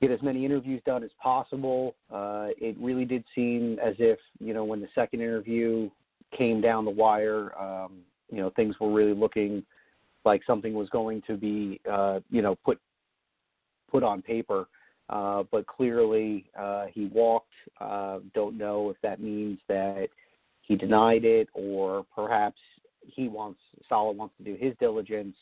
[0.00, 1.94] get as many interviews done as possible.
[2.12, 5.88] Uh, it really did seem as if, you know, when the second interview
[6.36, 7.92] came down the wire, um,
[8.30, 9.64] you know, things were really looking
[10.24, 12.78] like something was going to be, uh, you know, put
[13.90, 14.66] put on paper.
[15.08, 17.52] Uh, but clearly, uh, he walked.
[17.80, 20.08] Uh, don't know if that means that
[20.62, 22.58] he denied it, or perhaps
[23.06, 25.36] he wants Saleh wants to do his diligence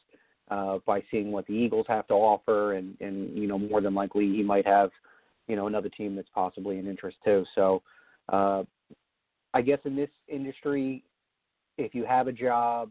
[0.51, 3.95] uh, by seeing what the Eagles have to offer, and and you know more than
[3.95, 4.91] likely he might have
[5.49, 7.45] you know another team that's possibly an interest too.
[7.55, 7.83] So
[8.31, 8.65] uh,
[9.53, 11.05] I guess in this industry,
[11.79, 12.91] if you have a job,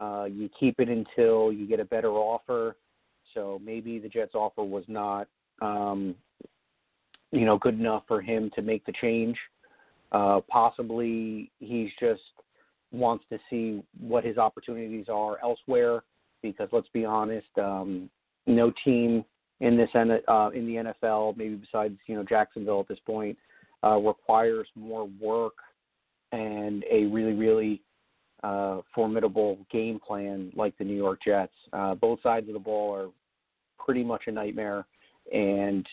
[0.00, 2.76] uh, you keep it until you get a better offer.
[3.34, 5.28] So maybe the Jets' offer was not
[5.60, 6.14] um,
[7.30, 9.36] you know good enough for him to make the change.
[10.10, 12.22] Uh, possibly he's just
[12.92, 16.02] wants to see what his opportunities are elsewhere
[16.42, 18.08] because let's be honest, um,
[18.46, 19.24] no team
[19.60, 23.36] in this uh, in the NFL, maybe besides you know Jacksonville at this point,
[23.84, 25.54] uh, requires more work
[26.32, 27.82] and a really really
[28.42, 31.52] uh, formidable game plan like the New York Jets.
[31.72, 33.08] Uh, both sides of the ball are
[33.84, 34.86] pretty much a nightmare,
[35.32, 35.86] and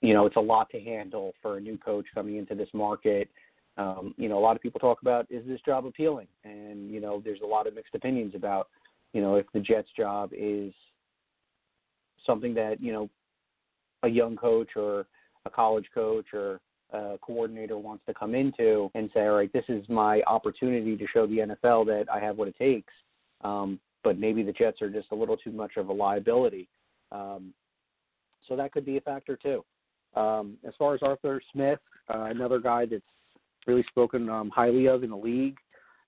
[0.00, 3.28] you know it's a lot to handle for a new coach coming into this market.
[3.78, 7.00] Um, you know, a lot of people talk about is this job appealing, and you
[7.00, 8.68] know, there's a lot of mixed opinions about
[9.12, 10.72] you know, if the Jets' job is
[12.26, 13.10] something that, you know,
[14.02, 15.06] a young coach or
[15.44, 16.60] a college coach or
[16.92, 21.06] a coordinator wants to come into and say, all right, this is my opportunity to
[21.12, 22.92] show the NFL that I have what it takes.
[23.42, 26.68] Um, but maybe the Jets are just a little too much of a liability.
[27.12, 27.52] Um,
[28.48, 29.64] so that could be a factor too.
[30.18, 31.78] Um, as far as Arthur Smith,
[32.12, 33.02] uh, another guy that's
[33.66, 35.56] really spoken um, highly of in the league.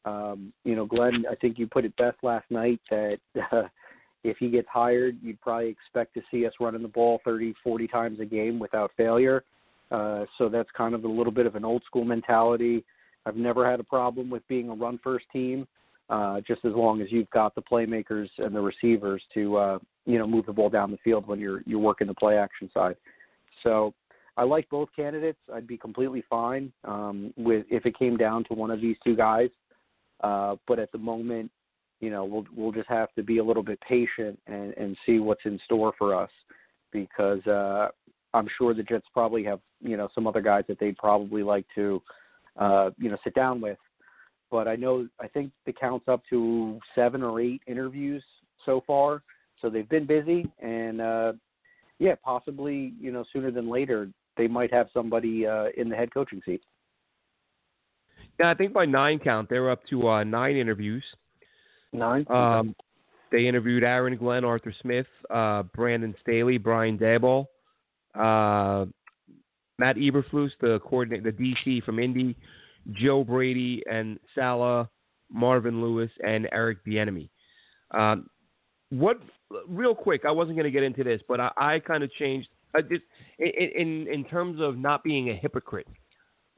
[0.04, 3.18] Um, you know, Glenn, I think you put it best last night that
[3.52, 3.62] uh,
[4.24, 7.88] if he gets hired, you'd probably expect to see us running the ball 30, 40
[7.88, 9.44] times a game without failure.
[9.90, 12.84] Uh, so that's kind of a little bit of an old school mentality.
[13.26, 15.66] I've never had a problem with being a run first team,
[16.10, 20.18] uh, just as long as you've got the playmakers and the receivers to, uh, you
[20.18, 22.96] know, move the ball down the field when you're you're working the play action side.
[23.62, 23.94] So
[24.36, 25.38] I like both candidates.
[25.52, 29.16] I'd be completely fine um, with if it came down to one of these two
[29.16, 29.50] guys.
[30.22, 31.50] Uh, but at the moment,
[32.00, 35.18] you know, we'll we'll just have to be a little bit patient and, and see
[35.18, 36.30] what's in store for us
[36.92, 37.88] because uh,
[38.32, 41.66] I'm sure the Jets probably have you know some other guys that they'd probably like
[41.76, 42.02] to
[42.58, 43.78] uh, you know sit down with.
[44.50, 48.24] But I know I think the count's up to seven or eight interviews
[48.66, 49.22] so far,
[49.60, 51.32] so they've been busy and uh,
[51.98, 56.12] yeah, possibly you know sooner than later they might have somebody uh, in the head
[56.12, 56.62] coaching seat.
[58.40, 61.04] Yeah, I think by nine count, they're up to uh, nine interviews.
[61.92, 62.26] Nine.
[62.28, 62.74] Um,
[63.30, 67.46] they interviewed Aaron Glenn, Arthur Smith, uh, Brandon Staley, Brian Daboll,
[68.14, 68.86] uh,
[69.78, 72.36] Matt Eberflus, the coordinator, the DC from Indy,
[72.92, 74.86] Joe Brady and Saleh,
[75.32, 77.28] Marvin Lewis, and Eric Bieniemy.
[77.92, 78.28] Um,
[78.90, 79.18] what?
[79.68, 82.48] Real quick, I wasn't going to get into this, but I, I kind of changed.
[82.74, 83.04] I just
[83.38, 85.88] in, in in terms of not being a hypocrite.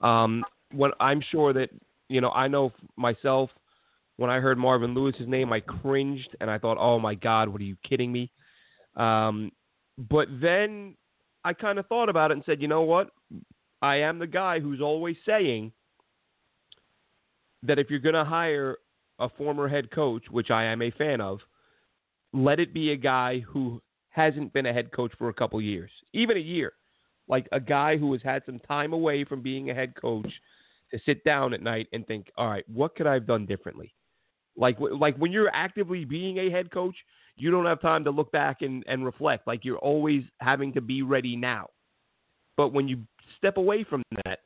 [0.00, 1.70] Um, when I'm sure that
[2.08, 3.50] you know, I know myself.
[4.18, 7.60] When I heard Marvin Lewis's name, I cringed and I thought, "Oh my God, what
[7.60, 8.30] are you kidding me?"
[8.96, 9.52] Um,
[9.98, 10.96] but then
[11.44, 13.10] I kind of thought about it and said, "You know what?
[13.82, 15.72] I am the guy who's always saying
[17.62, 18.78] that if you're going to hire
[19.18, 21.40] a former head coach, which I am a fan of,
[22.32, 23.82] let it be a guy who
[24.16, 26.72] hasn't been a head coach for a couple years, even a year.
[27.28, 30.32] Like a guy who has had some time away from being a head coach
[30.90, 33.92] to sit down at night and think, all right, what could I have done differently?
[34.56, 36.96] Like, like when you're actively being a head coach,
[37.36, 39.46] you don't have time to look back and, and reflect.
[39.46, 41.68] Like you're always having to be ready now.
[42.56, 43.02] But when you
[43.36, 44.38] step away from that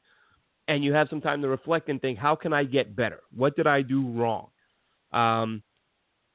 [0.67, 3.21] and you have some time to reflect and think, how can I get better?
[3.33, 4.49] What did I do wrong?
[5.13, 5.63] Um,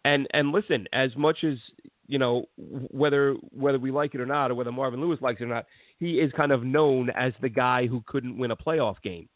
[0.06, 1.58] and and listen, as much as
[2.08, 5.46] you know, whether whether we like it or not, or whether Marvin Lewis likes it
[5.46, 5.66] or not,
[6.00, 9.28] he is kind of known as the guy who couldn't win a playoff game.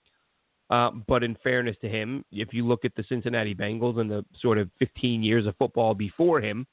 [0.70, 4.24] Uh, but in fairness to him, if you look at the Cincinnati Bengals and the
[4.40, 6.68] sort of 15 years of football before him,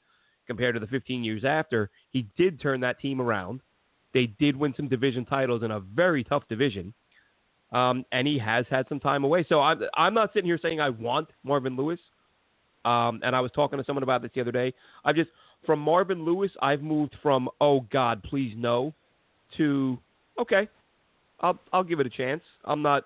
[0.45, 3.61] compared to the 15 years after, he did turn that team around.
[4.13, 6.93] They did win some division titles in a very tough division,
[7.71, 9.45] um, and he has had some time away.
[9.49, 11.99] So I'm I'm not sitting here saying I want Marvin Lewis.
[12.85, 14.73] Um, and I was talking to someone about this the other day.
[15.03, 15.29] I've just
[15.65, 18.93] from Marvin Lewis, I've moved from oh God, please no,
[19.57, 19.97] to
[20.39, 20.67] okay,
[21.39, 22.43] I'll I'll give it a chance.
[22.65, 23.03] I'm not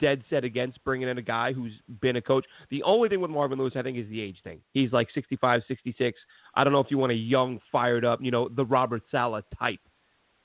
[0.00, 2.44] dead set against bringing in a guy who's been a coach.
[2.70, 4.60] The only thing with Marvin Lewis, I think, is the age thing.
[4.74, 6.18] He's like 65, 66.
[6.54, 9.44] I don't know if you want a young, fired up, you know, the Robert Saleh
[9.58, 9.80] type.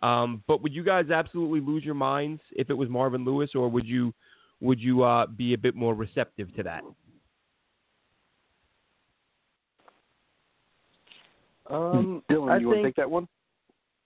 [0.02, 3.70] Um, but would you guys absolutely lose your minds if it was Marvin Lewis, or
[3.70, 4.14] would you
[4.62, 6.84] would you uh, be a bit more receptive to that?
[11.70, 13.28] Um, Dylan, I you want to think- take that one?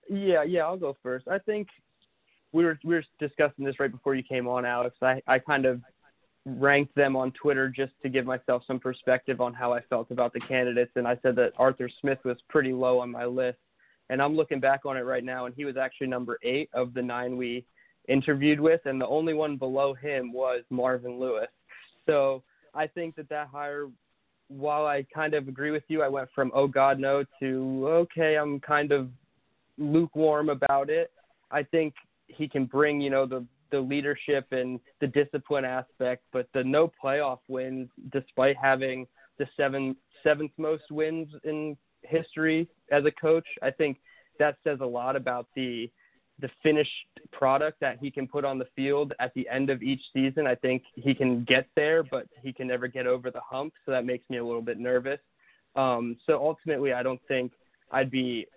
[0.09, 1.27] Yeah, yeah, I'll go first.
[1.27, 1.67] I think
[2.53, 4.95] we were we were discussing this right before you came on, Alex.
[5.01, 5.81] I I kind of
[6.45, 10.31] ranked them on Twitter just to give myself some perspective on how I felt about
[10.31, 13.57] the candidates, and I said that Arthur Smith was pretty low on my list.
[14.09, 16.93] And I'm looking back on it right now, and he was actually number eight of
[16.93, 17.65] the nine we
[18.07, 21.49] interviewed with, and the only one below him was Marvin Lewis.
[22.05, 22.41] So
[22.73, 23.87] I think that that hire,
[24.49, 28.37] while I kind of agree with you, I went from oh God no to okay,
[28.37, 29.09] I'm kind of
[29.77, 31.11] lukewarm about it.
[31.51, 31.93] I think
[32.27, 36.91] he can bring, you know, the the leadership and the discipline aspect, but the no
[37.03, 39.05] playoff wins, despite having
[39.37, 43.97] the seven seventh most wins in history as a coach, I think
[44.39, 45.89] that says a lot about the
[46.39, 46.91] the finished
[47.31, 50.45] product that he can put on the field at the end of each season.
[50.45, 53.91] I think he can get there, but he can never get over the hump, so
[53.91, 55.19] that makes me a little bit nervous.
[55.75, 57.51] Um, so ultimately, I don't think
[57.91, 58.47] I'd be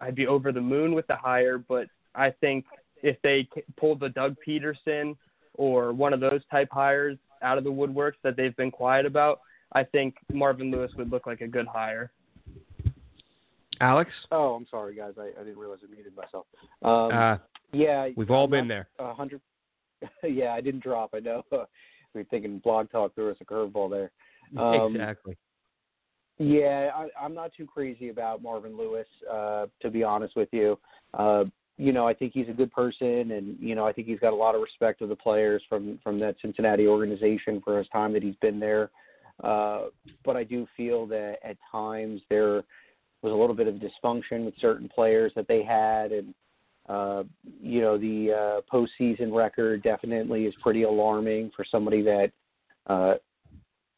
[0.00, 2.64] I'd be over the moon with the hire, but I think
[3.02, 5.16] if they pulled the Doug Pederson
[5.54, 9.40] or one of those type hires out of the woodworks that they've been quiet about,
[9.72, 12.12] I think Marvin Lewis would look like a good hire.
[13.84, 15.12] Alex, Oh, I'm sorry, guys.
[15.18, 16.46] I, I didn't realize I muted myself.
[16.82, 17.36] Um, uh,
[17.72, 18.88] yeah, we've all I'm been there.
[18.98, 19.42] Hundred.
[20.22, 21.10] yeah, I didn't drop.
[21.12, 21.42] I know.
[22.14, 24.10] we are thinking blog talk threw us a curveball there.
[24.58, 25.36] Um, exactly.
[26.38, 30.78] Yeah, I, I'm not too crazy about Marvin Lewis, uh, to be honest with you.
[31.12, 31.44] Uh,
[31.76, 34.32] you know, I think he's a good person, and you know, I think he's got
[34.32, 38.14] a lot of respect of the players from from that Cincinnati organization for his time
[38.14, 38.90] that he's been there.
[39.42, 39.86] Uh,
[40.24, 42.62] but I do feel that at times there
[43.24, 46.34] was a little bit of dysfunction with certain players that they had, and
[46.88, 47.24] uh,
[47.60, 52.30] you know, the uh, postseason record definitely is pretty alarming for somebody that
[52.86, 53.14] uh,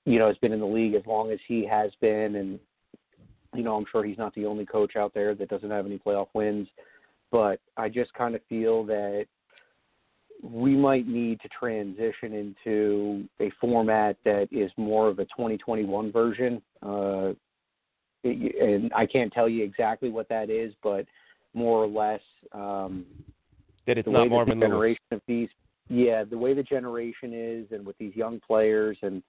[0.05, 2.59] you know has been in the league as long as he has been, and
[3.55, 5.99] you know, I'm sure he's not the only coach out there that doesn't have any
[5.99, 6.69] playoff wins
[7.31, 9.27] but I just kind of feel that
[10.43, 16.63] we might need to transition into a format that is more of a 2021 version.
[16.83, 17.33] Uh,
[18.27, 21.07] it, and I can't tell you exactly what that is, but
[21.55, 22.21] more or less
[22.53, 23.07] um,
[23.87, 24.75] That it's the not Marvin the Lewis.
[24.75, 25.49] generation of these,
[25.89, 29.23] yeah, the way the generation is, and with these young players, and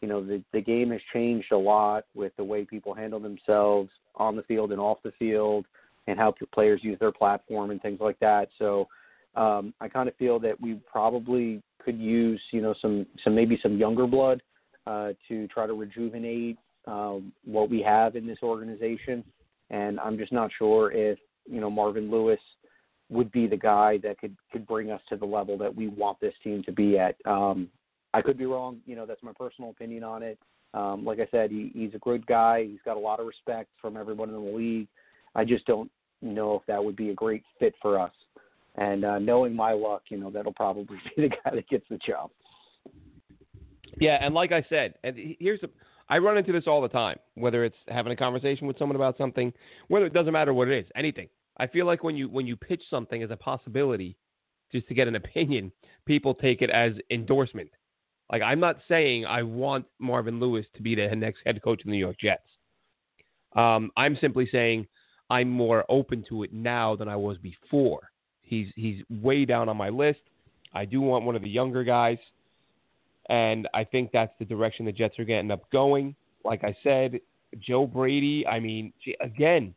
[0.00, 3.90] you know, the the game has changed a lot with the way people handle themselves
[4.16, 5.64] on the field and off the field
[6.06, 8.48] and how players use their platform and things like that.
[8.58, 8.88] So
[9.36, 13.58] um, I kind of feel that we probably could use, you know, some some maybe
[13.62, 14.42] some younger blood
[14.86, 19.24] uh, to try to rejuvenate um, what we have in this organization.
[19.70, 22.40] And I'm just not sure if you know Marvin Lewis
[23.08, 26.20] would be the guy that could could bring us to the level that we want
[26.20, 27.16] this team to be at.
[27.26, 27.68] Um,
[28.14, 28.80] I could be wrong.
[28.86, 30.38] You know, that's my personal opinion on it.
[30.74, 32.64] Um, like I said, he, he's a good guy.
[32.64, 34.88] He's got a lot of respect from everyone in the league.
[35.34, 35.90] I just don't
[36.22, 38.12] know if that would be a great fit for us.
[38.76, 41.98] And uh, knowing my luck, you know, that'll probably be the guy that gets the
[41.98, 42.30] job.
[43.98, 45.68] Yeah, and like I said, and here's the
[46.12, 49.16] I run into this all the time, whether it's having a conversation with someone about
[49.16, 49.50] something,
[49.88, 51.26] whether it doesn't matter what it is, anything.
[51.56, 54.18] I feel like when you when you pitch something as a possibility,
[54.70, 55.72] just to get an opinion,
[56.04, 57.70] people take it as endorsement.
[58.30, 61.86] Like I'm not saying I want Marvin Lewis to be the next head coach of
[61.86, 62.42] the New York Jets.
[63.56, 64.86] Um, I'm simply saying
[65.30, 68.10] I'm more open to it now than I was before.
[68.42, 70.20] He's he's way down on my list.
[70.74, 72.18] I do want one of the younger guys,
[73.28, 76.14] and I think that's the direction the Jets are getting up going.
[76.44, 77.20] Like I said,
[77.58, 78.46] Joe Brady.
[78.46, 79.74] I mean, again,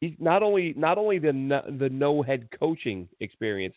[0.00, 3.74] he's not only not only the the no head coaching experience,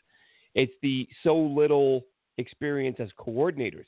[0.56, 2.06] it's the so little
[2.38, 3.86] experience as coordinators.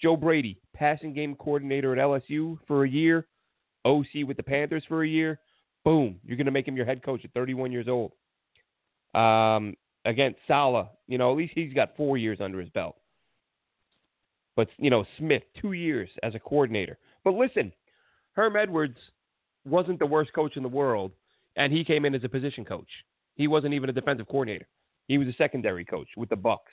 [0.00, 3.26] Joe Brady, passing game coordinator at LSU for a year,
[3.84, 5.40] OC with the Panthers for a year.
[5.84, 8.12] Boom, you're going to make him your head coach at 31 years old.
[9.14, 12.96] Um, again, Saleh, you know, at least he's got four years under his belt.
[14.56, 16.98] But, you know, Smith, two years as a coordinator.
[17.22, 17.72] But listen,
[18.32, 18.96] Herm Edwards
[19.64, 21.12] wasn't the worst coach in the world,
[21.56, 22.88] and he came in as a position coach.
[23.34, 24.66] He wasn't even a defensive coordinator.
[25.08, 26.72] He was a secondary coach with the Bucks.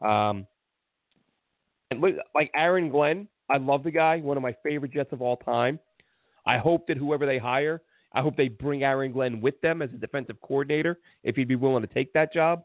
[0.00, 0.46] Um,
[1.90, 2.00] and
[2.34, 5.80] like Aaron Glenn, I love the guy, one of my favorite Jets of all time.
[6.46, 9.90] I hope that whoever they hire, I hope they bring Aaron Glenn with them as
[9.92, 12.62] a defensive coordinator if he'd be willing to take that job.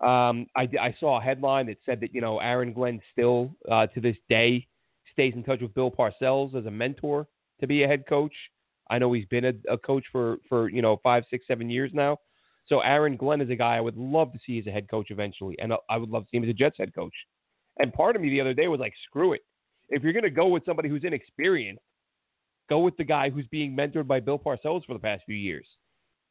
[0.00, 3.86] Um, I, I, saw a headline that said that you know Aaron Glenn still uh,
[3.88, 4.66] to this day
[5.10, 7.26] stays in touch with Bill Parcells as a mentor
[7.60, 8.34] to be a head coach.
[8.90, 11.92] I know he's been a, a coach for for you know five, six, seven years
[11.94, 12.18] now.
[12.66, 15.10] So Aaron Glenn is a guy I would love to see as a head coach
[15.10, 17.14] eventually, and I would love to see him as a Jets head coach.
[17.78, 19.42] And part of me the other day was like, screw it.
[19.88, 21.82] If you're going to go with somebody who's inexperienced,
[22.68, 25.66] go with the guy who's being mentored by Bill Parcells for the past few years.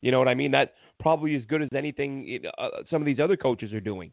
[0.06, 0.52] You know what I mean?
[0.52, 4.12] That probably as good as anything uh, some of these other coaches are doing.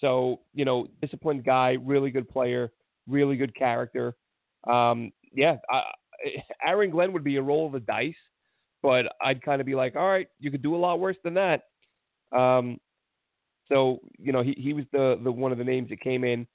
[0.00, 2.72] So, you know, disciplined guy, really good player,
[3.08, 4.14] really good character.
[4.70, 5.82] Um, yeah, I,
[6.66, 8.14] Aaron Glenn would be a roll of the dice
[8.82, 11.34] but I'd kind of be like, all right, you could do a lot worse than
[11.34, 11.62] that.
[12.30, 12.78] Um,
[13.68, 16.46] so you know, he he was the the one of the names that came in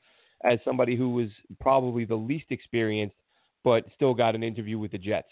[0.45, 1.27] as somebody who was
[1.59, 3.17] probably the least experienced,
[3.65, 5.27] but still got an interview with the Jets.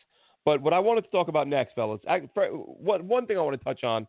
[0.45, 3.59] But what I wanted to talk about next, fellas, I, what, one thing I want
[3.59, 4.07] to touch on,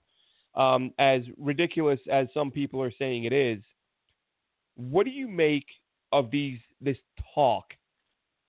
[0.54, 3.62] um, as ridiculous as some people are saying it is,
[4.76, 5.66] what do you make
[6.12, 6.96] of these this
[7.34, 7.64] talk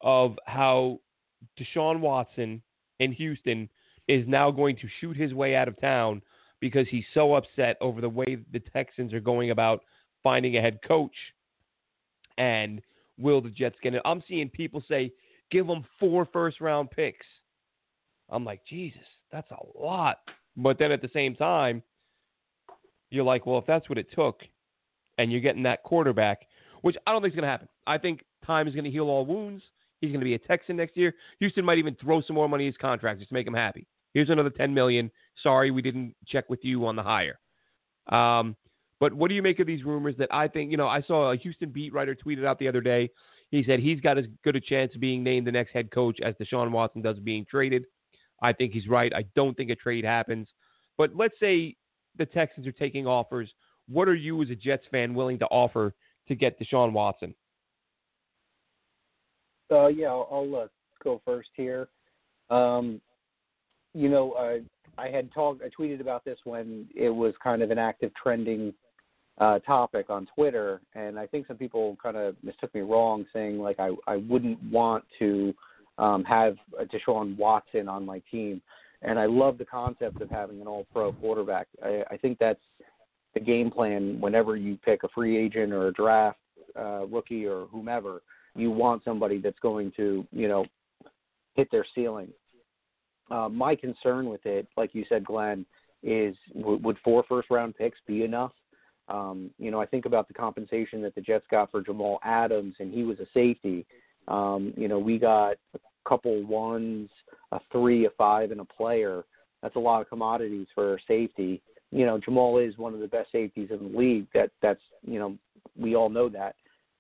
[0.02, 1.00] of how
[1.60, 2.62] Deshaun Watson
[3.00, 3.70] in Houston
[4.08, 6.22] is now going to shoot his way out of town
[6.60, 9.84] because he's so upset over the way the Texans are going about
[10.24, 11.16] finding a head coach.
[12.38, 12.82] And
[13.18, 14.02] will the Jets get it?
[14.06, 15.12] I'm seeing people say,
[15.50, 17.26] give them four first round picks.
[18.32, 20.18] I'm like, Jesus, that's a lot.
[20.58, 21.84] But then at the same time,
[23.10, 24.42] you're like, well, if that's what it took,
[25.18, 26.48] and you're getting that quarterback,
[26.82, 27.68] which I don't think is going to happen.
[27.86, 29.64] I think time is going to heal all wounds.
[30.00, 31.14] He's going to be a Texan next year.
[31.40, 33.86] Houston might even throw some more money in his contract just to make him happy.
[34.14, 35.12] Here's another 10 million.
[35.44, 37.40] Sorry, we didn't check with you on the hire.
[38.08, 38.56] Um,
[39.00, 41.32] but what do you make of these rumors that I think, you know, I saw
[41.32, 43.10] a Houston beat writer tweeted out the other day.
[43.52, 46.20] He said he's got as good a chance of being named the next head coach
[46.22, 47.86] as Deshaun Watson does being traded.
[48.42, 49.14] I think he's right.
[49.14, 50.48] I don't think a trade happens.
[50.98, 51.76] But let's say
[52.18, 53.52] the Texans are taking offers.
[53.88, 55.94] What are you as a Jets fan willing to offer
[56.28, 57.34] to get Deshaun Watson?
[59.72, 60.68] Uh, yeah, I'll, I'll uh,
[61.04, 61.88] go first here.
[62.50, 63.00] Um,
[63.94, 64.60] you know,
[64.98, 68.74] I had talked, I tweeted about this when it was kind of an active trending
[69.40, 73.58] uh, topic on Twitter, and I think some people kind of mistook me wrong, saying
[73.60, 75.54] like I I wouldn't want to
[76.02, 76.58] um, have
[76.94, 78.62] Deshaun Watson on my team,
[79.02, 81.68] and I love the concept of having an All-Pro quarterback.
[81.84, 82.60] I, I think that's
[83.34, 86.40] the game plan whenever you pick a free agent or a draft
[86.78, 88.22] uh, rookie or whomever.
[88.56, 90.66] You want somebody that's going to you know
[91.56, 92.34] hit their ceiling
[93.32, 95.66] uh, my concern with it, like you said, Glenn,
[96.04, 98.52] is w- would four first round picks be enough?
[99.08, 102.76] Um, you know, I think about the compensation that the Jets got for Jamal Adams,
[102.80, 103.86] and he was a safety.
[104.28, 105.56] Um, you know, we got
[106.08, 107.10] couple ones,
[107.52, 109.24] a three, a five, and a player.
[109.62, 111.62] That's a lot of commodities for safety.
[111.92, 114.28] You know, Jamal is one of the best safeties in the league.
[114.34, 115.38] That that's you know,
[115.78, 116.56] we all know that.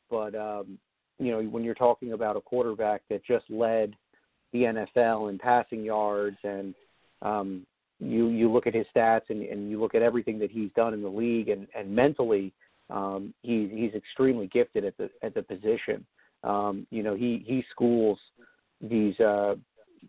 [0.09, 0.77] But um,
[1.19, 3.95] you know, when you're talking about a quarterback that just led
[4.53, 6.75] the NFL in passing yards and
[7.21, 7.65] um,
[7.99, 10.93] you you look at his stats and, and you look at everything that he's done
[10.93, 12.51] in the league and, and mentally
[12.89, 16.05] Um, he, he's extremely gifted at the at the position.
[16.43, 18.19] Um, you know, he he schools
[18.81, 19.55] these uh,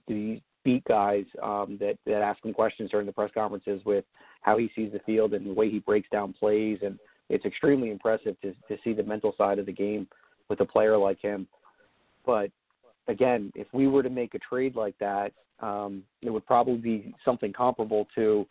[0.07, 4.05] these beat guys um, that that ask him questions during the press conferences with
[4.43, 6.99] how he sees the field and the way he breaks down plays, and
[7.29, 10.07] it's extremely impressive to to see the mental side of the game
[10.49, 11.47] with a player like him.
[12.25, 12.51] But
[13.09, 17.14] again, if we were to make a trade like that, um, it would probably be
[17.25, 18.47] something comparable to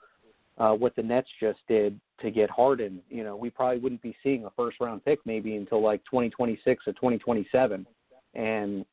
[0.57, 3.01] uh, what the Nets just did to get Harden.
[3.09, 6.87] You know, we probably wouldn't be seeing a first round pick maybe until like 2026
[6.87, 7.85] or 2027.
[8.33, 8.85] And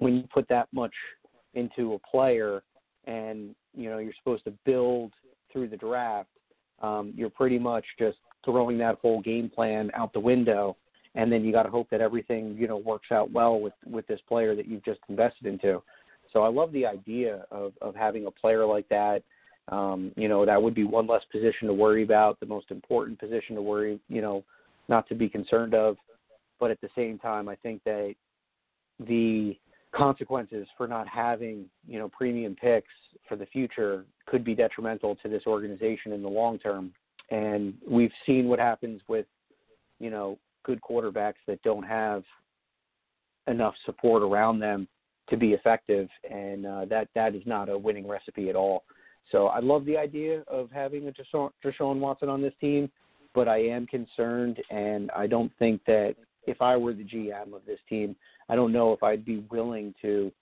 [0.00, 0.92] when you put that much
[1.54, 2.62] into a player
[3.06, 5.12] and, you know, you're supposed to build
[5.52, 6.28] through the draft,
[6.82, 10.76] um, you're pretty much just throwing that whole game plan out the window.
[11.14, 14.06] And then you got to hope that everything, you know, works out well with, with
[14.06, 15.82] this player that you've just invested into.
[16.32, 19.22] So I love the idea of, of having a player like that
[19.70, 23.18] um, you know, that would be one less position to worry about, the most important
[23.18, 24.44] position to worry, you know,
[24.88, 25.96] not to be concerned of.
[26.58, 28.14] But at the same time, I think that
[28.98, 29.56] the
[29.94, 32.92] consequences for not having, you know, premium picks
[33.28, 36.92] for the future could be detrimental to this organization in the long term.
[37.30, 39.26] And we've seen what happens with,
[39.98, 42.22] you know, good quarterbacks that don't have
[43.46, 44.86] enough support around them
[45.28, 48.84] to be effective, and uh, that that is not a winning recipe at all.
[49.30, 52.90] So I love the idea of having a Deshaun, Deshaun Watson on this team,
[53.32, 56.16] but I am concerned, and I don't think that
[56.46, 58.16] if I were the GM of this team,
[58.48, 60.32] I don't know if I'd be willing to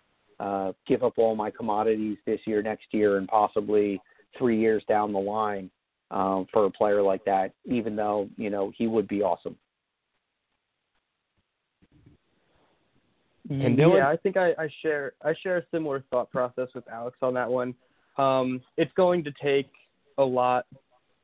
[0.41, 4.01] uh, give up all my commodities this year, next year, and possibly
[4.37, 5.71] three years down the line
[6.11, 7.53] um, for a player like that.
[7.65, 9.57] Even though you know he would be awesome.
[13.51, 17.17] And yeah, I think I, I share I share a similar thought process with Alex
[17.23, 17.75] on that one.
[18.19, 19.71] Um, it's going to take
[20.19, 20.67] a lot.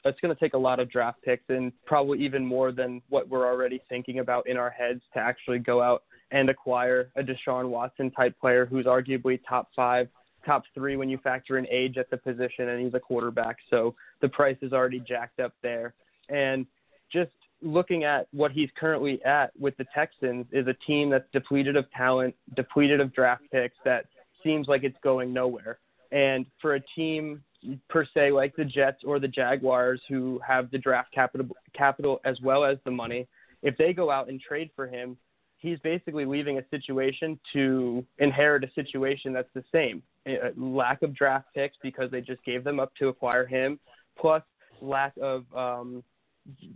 [0.05, 3.29] It's going to take a lot of draft picks and probably even more than what
[3.29, 7.71] we're already thinking about in our heads to actually go out and acquire a Deshaun
[7.71, 10.09] Watson type player who's arguably top five,
[10.45, 13.57] top three when you factor in age at the position, and he's a quarterback.
[13.71, 15.95] So the price is already jacked up there.
[16.29, 16.67] And
[17.11, 17.31] just
[17.63, 21.91] looking at what he's currently at with the Texans is a team that's depleted of
[21.93, 24.05] talent, depleted of draft picks that
[24.43, 25.79] seems like it's going nowhere.
[26.15, 27.43] And for a team
[27.91, 32.41] per se like the Jets or the Jaguars who have the draft capital capital as
[32.41, 33.27] well as the money,
[33.63, 35.17] if they go out and trade for him,
[35.59, 40.03] he's basically leaving a situation to inherit a situation that's the same.
[40.27, 43.81] A lack of draft picks because they just gave them up to acquire him,
[44.17, 44.43] plus
[44.81, 46.05] lack of um,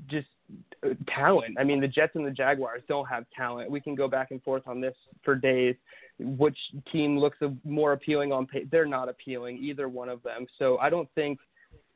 [0.08, 0.26] just
[1.06, 1.56] talent.
[1.58, 3.70] I mean, the Jets and the Jaguars don't have talent.
[3.70, 4.94] We can go back and forth on this
[5.24, 5.74] for days
[6.20, 6.58] which
[6.90, 8.66] team looks more appealing on paper.
[8.70, 10.46] They're not appealing, either one of them.
[10.58, 11.38] So I don't think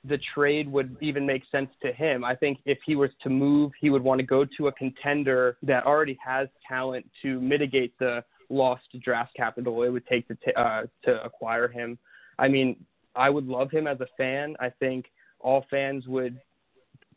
[0.04, 2.24] the trade would even make sense to him.
[2.24, 5.56] I think if he was to move, he would want to go to a contender
[5.62, 10.52] that already has talent to mitigate the lost draft capital it would take to t-
[10.56, 11.98] uh, to acquire him.
[12.38, 12.76] I mean,
[13.14, 14.56] I would love him as a fan.
[14.60, 15.06] I think
[15.40, 16.38] all fans would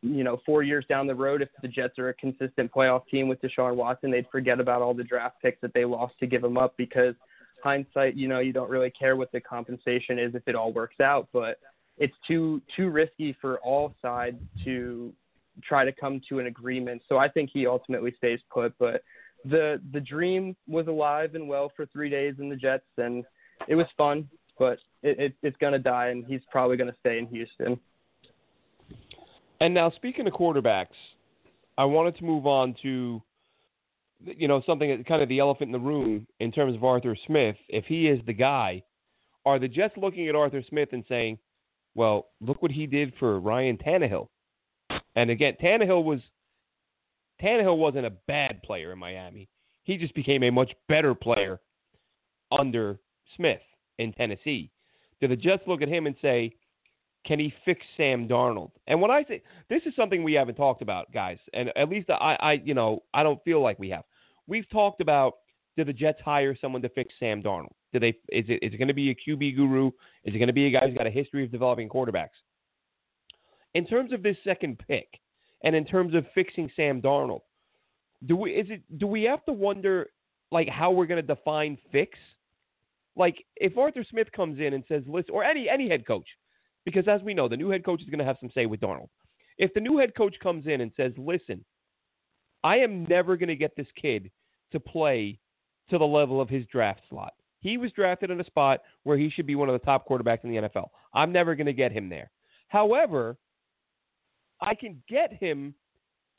[0.01, 3.27] you know, four years down the road, if the Jets are a consistent playoff team
[3.27, 6.43] with Deshaun Watson, they'd forget about all the draft picks that they lost to give
[6.43, 7.15] him up because
[7.63, 10.99] hindsight, you know, you don't really care what the compensation is if it all works
[10.99, 11.57] out, but
[11.97, 15.13] it's too too risky for all sides to
[15.63, 17.01] try to come to an agreement.
[17.07, 19.03] So I think he ultimately stays put, but
[19.45, 23.23] the the dream was alive and well for 3 days in the Jets and
[23.67, 24.29] it was fun,
[24.59, 27.79] but it, it it's going to die and he's probably going to stay in Houston.
[29.59, 30.87] And now, speaking of quarterbacks,
[31.77, 33.21] I wanted to move on to,
[34.23, 37.15] you know, something that's kind of the elephant in the room in terms of Arthur
[37.27, 37.55] Smith.
[37.69, 38.83] If he is the guy,
[39.45, 41.37] are the Jets looking at Arthur Smith and saying,
[41.93, 44.27] "Well, look what he did for Ryan Tannehill"?
[45.15, 46.19] And again, Tannehill was
[47.41, 49.47] Tannehill wasn't a bad player in Miami.
[49.83, 51.59] He just became a much better player
[52.51, 52.99] under
[53.35, 53.61] Smith
[53.99, 54.71] in Tennessee.
[55.21, 56.55] Do the Jets look at him and say,
[57.25, 58.71] can he fix Sam Darnold?
[58.87, 62.09] And when I say this is something we haven't talked about, guys, and at least
[62.09, 64.03] I, I, you know, I don't feel like we have.
[64.47, 65.33] We've talked about
[65.75, 67.73] did the Jets hire someone to fix Sam Darnold?
[67.91, 68.09] Do they?
[68.29, 69.87] Is it is it going to be a QB guru?
[70.23, 72.29] Is it going to be a guy who's got a history of developing quarterbacks?
[73.73, 75.07] In terms of this second pick,
[75.63, 77.41] and in terms of fixing Sam Darnold,
[78.25, 80.07] do we is it do we have to wonder
[80.51, 82.17] like how we're going to define fix?
[83.17, 86.27] Like if Arthur Smith comes in and says, "Listen," or any any head coach
[86.85, 88.79] because as we know, the new head coach is going to have some say with
[88.79, 89.09] Darnold.
[89.57, 91.63] If the new head coach comes in and says, listen,
[92.63, 94.31] I am never going to get this kid
[94.71, 95.39] to play
[95.89, 97.33] to the level of his draft slot.
[97.59, 100.43] He was drafted in a spot where he should be one of the top quarterbacks
[100.43, 100.89] in the NFL.
[101.13, 102.29] I'm never going to get him there.
[102.67, 103.37] However,
[104.61, 105.73] I can get him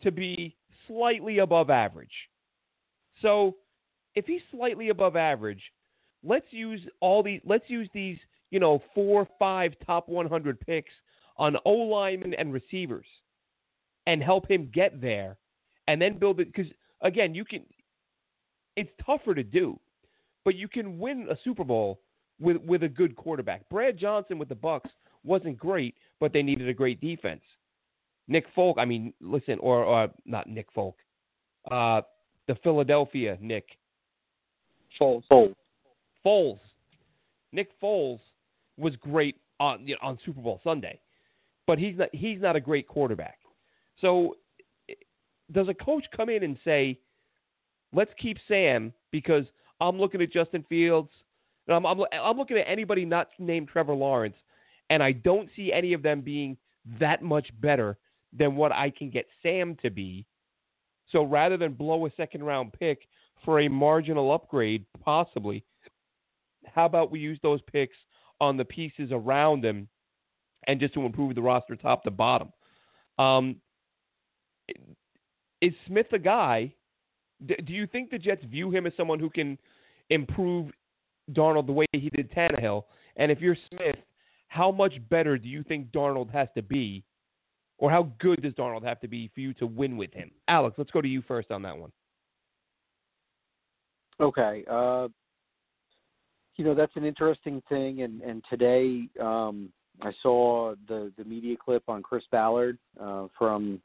[0.02, 2.12] to be slightly above average.
[3.22, 3.56] So
[4.14, 5.62] if he's slightly above average,
[6.22, 8.18] let's use all these let's use these,
[8.50, 10.92] you know, four, five top 100 picks
[11.36, 13.06] on O linemen and receivers
[14.06, 15.36] and help him get there
[15.88, 16.70] and then build it because
[17.02, 17.62] again, you can
[18.76, 19.78] it's tougher to do,
[20.44, 22.00] but you can win a Super Bowl
[22.40, 23.68] with with a good quarterback.
[23.68, 24.90] Brad Johnson with the Bucks
[25.24, 27.42] wasn't great, but they needed a great defense.
[28.28, 30.96] Nick Folk, I mean, listen, or, or not Nick Folk,
[31.70, 32.02] uh,
[32.48, 33.64] the Philadelphia Nick
[35.00, 35.22] Foles.
[35.30, 35.54] Foles.
[36.24, 36.58] Foles.
[37.52, 38.18] Nick Foles
[38.76, 41.00] was great on you know, on Super Bowl Sunday,
[41.66, 43.38] but he's not he's not a great quarterback.
[44.00, 44.36] So,
[45.52, 46.98] does a coach come in and say,
[47.92, 49.46] "Let's keep Sam because
[49.80, 51.10] I'm looking at Justin Fields,
[51.66, 54.36] and I'm I'm, I'm looking at anybody not named Trevor Lawrence,
[54.90, 56.56] and I don't see any of them being
[57.00, 57.98] that much better
[58.36, 60.26] than what I can get Sam to be.
[61.10, 63.06] So rather than blow a second round pick
[63.44, 65.64] for a marginal upgrade, possibly,
[66.66, 67.96] how about we use those picks
[68.40, 69.88] on the pieces around him
[70.66, 72.52] and just to improve the roster top to bottom?
[73.18, 73.56] Um,
[75.60, 76.74] is Smith a guy?
[77.46, 79.58] Do you think the Jets view him as someone who can
[80.10, 80.70] improve
[81.32, 82.84] Darnold the way he did Tannehill?
[83.16, 83.96] And if you're Smith,
[84.48, 87.04] how much better do you think Darnold has to be
[87.78, 90.30] or how good does Darnold have to be for you to win with him?
[90.48, 91.92] Alex, let's go to you first on that one.
[94.20, 94.64] Okay.
[94.70, 95.08] Uh,
[96.56, 98.02] you know, that's an interesting thing.
[98.02, 99.70] And, and today um,
[100.02, 103.80] I saw the, the media clip on Chris Ballard uh, from.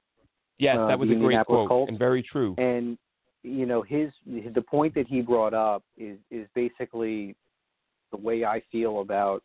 [0.58, 1.90] Yes, uh, that was a great quote Colts.
[1.90, 2.54] and very true.
[2.58, 2.98] And
[3.44, 4.12] you know his
[4.54, 7.36] the point that he brought up is is basically
[8.12, 9.42] the way I feel about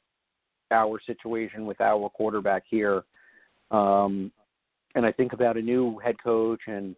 [0.70, 3.04] our situation with our quarterback here.
[3.70, 4.30] Um,
[4.94, 6.94] and I think about a new head coach, and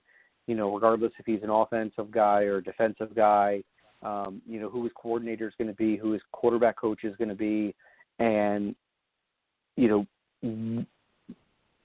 [0.47, 3.63] you know, regardless if he's an offensive guy or a defensive guy,
[4.03, 7.17] um, you know, who his coordinator is going to be, who his quarterback coach is
[7.17, 7.75] going to be,
[8.19, 8.75] and
[9.77, 10.07] you
[10.43, 10.87] know,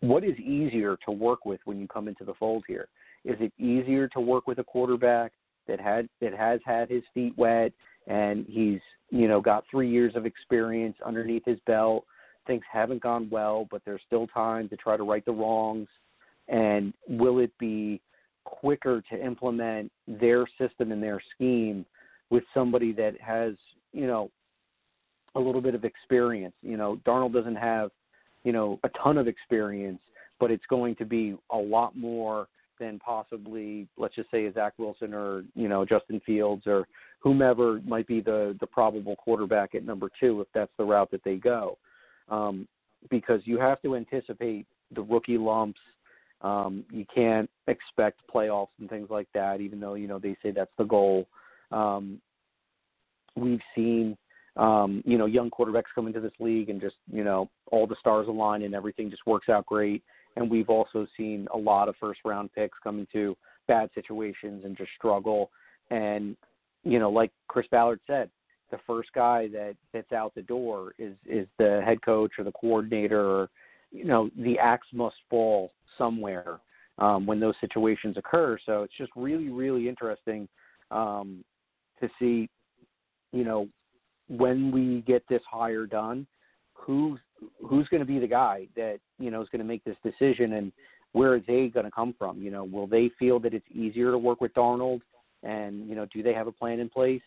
[0.02, 2.88] what is easier to work with when you come into the fold here?
[3.24, 5.32] Is it easier to work with a quarterback
[5.68, 7.72] that had that has had his feet wet
[8.08, 12.06] and he's you know got three years of experience underneath his belt?
[12.46, 15.88] Things haven't gone well, but there's still time to try to right the wrongs.
[16.50, 18.02] And will it be
[18.44, 21.86] quicker to implement their system and their scheme
[22.34, 23.54] with somebody that has
[23.92, 24.32] you know
[25.36, 26.56] a little bit of experience?
[26.64, 27.92] You know, Darnold doesn't have
[28.44, 30.02] you know a ton of experience,
[30.40, 32.48] but it's going to be a lot more
[32.80, 36.88] than possibly, let's just say, Zach Wilson or you know Justin Fields or
[37.20, 41.24] whomever might be the the probable quarterback at number two if that's the route that
[41.24, 41.78] they go,
[42.30, 42.68] um,
[43.12, 44.66] because you have to anticipate
[44.96, 45.80] the rookie lumps.
[46.42, 50.50] Um, you can't expect playoffs and things like that, even though you know they say
[50.50, 51.28] that's the goal.
[51.74, 52.22] Um,
[53.36, 54.18] we've seen
[54.56, 57.96] um, you know young quarterbacks come into this league and just you know all the
[58.00, 60.04] stars align and everything just works out great
[60.36, 63.36] and we've also seen a lot of first round picks come into
[63.68, 65.52] bad situations and just struggle.
[65.90, 66.36] And
[66.84, 68.30] you know, like Chris Ballard said,
[68.72, 72.52] the first guy that that's out the door is is the head coach or the
[72.52, 73.50] coordinator or
[73.92, 76.60] you know the axe must fall somewhere
[76.98, 78.58] um, when those situations occur.
[78.66, 80.48] So it's just really really interesting
[80.92, 81.44] um,
[82.04, 82.50] to see
[83.32, 83.68] you know
[84.30, 86.26] when we get this hire done
[86.74, 87.20] who's
[87.66, 90.54] who's going to be the guy that you know is going to make this decision
[90.54, 90.72] and
[91.12, 92.42] where are they going to come from?
[92.42, 95.02] You know will they feel that it's easier to work with Darnold
[95.44, 97.22] and you know do they have a plan in place?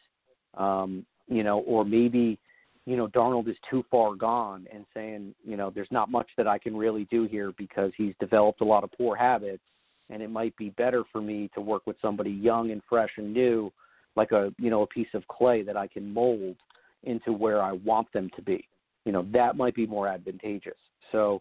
[0.56, 2.38] Um you know or maybe
[2.86, 6.46] you know Darnold is too far gone and saying you know there's not much that
[6.46, 9.62] I can really do here because he's developed a lot of poor habits
[10.08, 13.32] and it might be better for me to work with somebody young and fresh and
[13.32, 13.72] new
[14.16, 16.56] like a you know a piece of clay that I can mold
[17.04, 18.66] into where I want them to be
[19.06, 20.76] you know that might be more advantageous.
[21.12, 21.40] So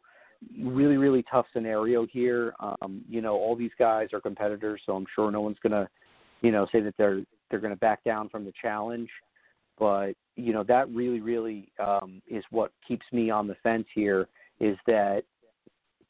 [0.61, 2.53] really really tough scenario here.
[2.59, 5.89] Um, you know all these guys are competitors, so I'm sure no one's gonna
[6.41, 9.09] you know say that they're they're gonna back down from the challenge.
[9.77, 14.29] But you know that really really um, is what keeps me on the fence here.
[14.61, 15.23] Is that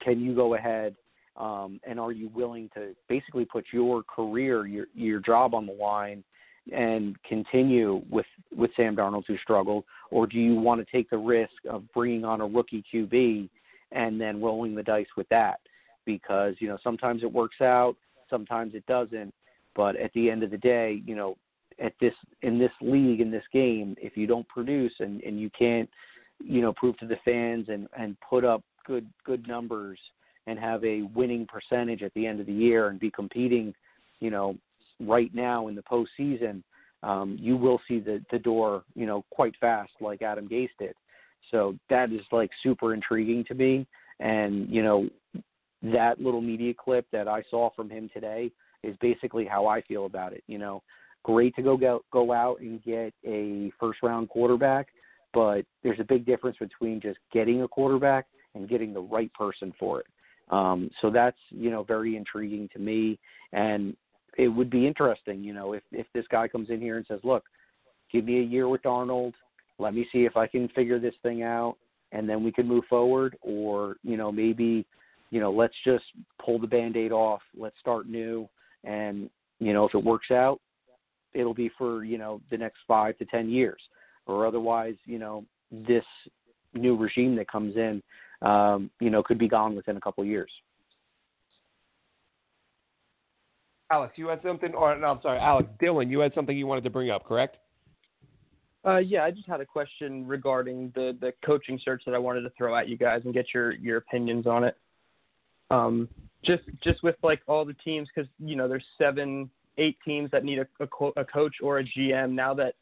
[0.01, 0.95] can you go ahead
[1.37, 5.73] um, and are you willing to basically put your career, your your job on the
[5.73, 6.21] line
[6.73, 11.17] and continue with with Sam Darnold who struggled, or do you want to take the
[11.17, 13.49] risk of bringing on a rookie QB
[13.91, 15.59] and then rolling the dice with that?
[16.05, 17.95] Because you know sometimes it works out,
[18.29, 19.33] sometimes it doesn't.
[19.75, 21.35] But at the end of the day, you know,
[21.79, 25.49] at this in this league in this game, if you don't produce and and you
[25.57, 25.89] can't,
[26.43, 29.99] you know, prove to the fans and and put up good good numbers,
[30.47, 33.73] and have a winning percentage at the end of the year and be competing,
[34.19, 34.55] you know,
[34.99, 36.63] right now in the postseason,
[37.03, 40.95] um, you will see the the door, you know, quite fast like Adam Gase did.
[41.51, 43.85] So that is like super intriguing to me.
[44.19, 45.09] And you know,
[45.83, 48.51] that little media clip that I saw from him today
[48.83, 50.43] is basically how I feel about it.
[50.47, 50.81] You know,
[51.23, 54.87] great to go go, go out and get a first round quarterback,
[55.33, 58.25] but there's a big difference between just getting a quarterback
[58.55, 60.07] and getting the right person for it.
[60.49, 63.19] Um, so that's you know very intriguing to me,
[63.51, 63.95] and
[64.37, 67.19] it would be interesting, you know, if if this guy comes in here and says,
[67.23, 67.45] "Look,
[68.11, 69.33] give me a year with Darnold.
[69.77, 71.75] let me see if I can figure this thing out,
[72.11, 74.85] and then we can move forward," or you know maybe,
[75.31, 76.05] you know, let's just
[76.43, 78.47] pull the band-aid off, let's start new,
[78.83, 79.29] and
[79.59, 80.59] you know if it works out,
[81.33, 83.81] it'll be for you know the next five to ten years,
[84.27, 86.05] or otherwise, you know, this
[86.73, 88.01] new regime that comes in,
[88.41, 90.51] um, you know, could be gone within a couple of years.
[93.91, 96.83] Alex, you had something, or no, I'm sorry, Alex, Dylan, you had something you wanted
[96.85, 97.57] to bring up, correct?
[98.85, 102.41] Uh, yeah, I just had a question regarding the the coaching search that I wanted
[102.41, 104.77] to throw at you guys and get your your opinions on it.
[105.71, 106.07] Um,
[106.43, 110.43] just just with like all the teams, because you know there's seven, eight teams that
[110.43, 112.33] need a, a, a coach or a GM.
[112.33, 112.75] Now that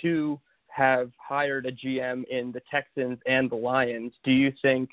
[0.00, 4.88] two have hired a GM in the Texans and the Lions, do you think?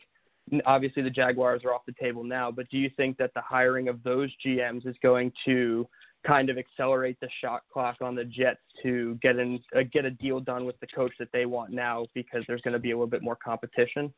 [0.65, 3.89] Obviously, the Jaguars are off the table now, but do you think that the hiring
[3.89, 5.87] of those GMs is going to
[6.25, 10.11] kind of accelerate the shot clock on the Jets to get in uh, get a
[10.11, 12.95] deal done with the coach that they want now because there's going to be a
[12.95, 14.13] little bit more competition?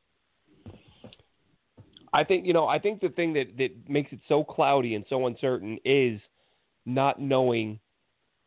[2.14, 2.68] I think you know.
[2.68, 6.20] I think the thing that that makes it so cloudy and so uncertain is
[6.86, 7.80] not knowing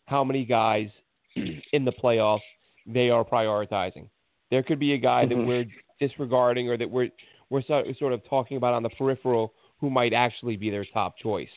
[0.07, 0.89] how many guys
[1.37, 2.41] in the playoffs
[2.87, 4.09] they are prioritizing.
[4.51, 5.41] There could be a guy mm-hmm.
[5.41, 5.67] that we're
[6.01, 7.11] disregarding or that we're
[7.53, 11.49] we're sort of talking about on the peripheral who might actually be their top choice.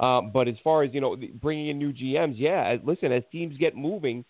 [0.00, 2.76] Uh, but as far as you know, bringing in new GMs, yeah.
[2.82, 4.24] Listen, as teams get moving,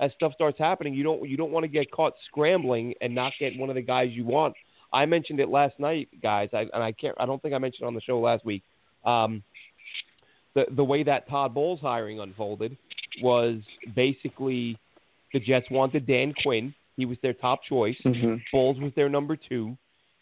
[0.00, 3.32] as stuff starts happening, you don't you don't want to get caught scrambling and not
[3.38, 4.54] get one of the guys you want.
[4.92, 7.16] I mentioned it last night, guys, I, and I can't.
[7.18, 8.62] I don't think I mentioned on the show last week.
[9.04, 9.42] Um,
[10.54, 12.76] the the way that Todd Bowles hiring unfolded
[13.22, 13.60] was
[13.94, 14.78] basically
[15.32, 16.74] the Jets wanted Dan Quinn.
[16.96, 17.96] He was their top choice.
[18.04, 18.36] Mm-hmm.
[18.52, 19.76] Bowles was their number two.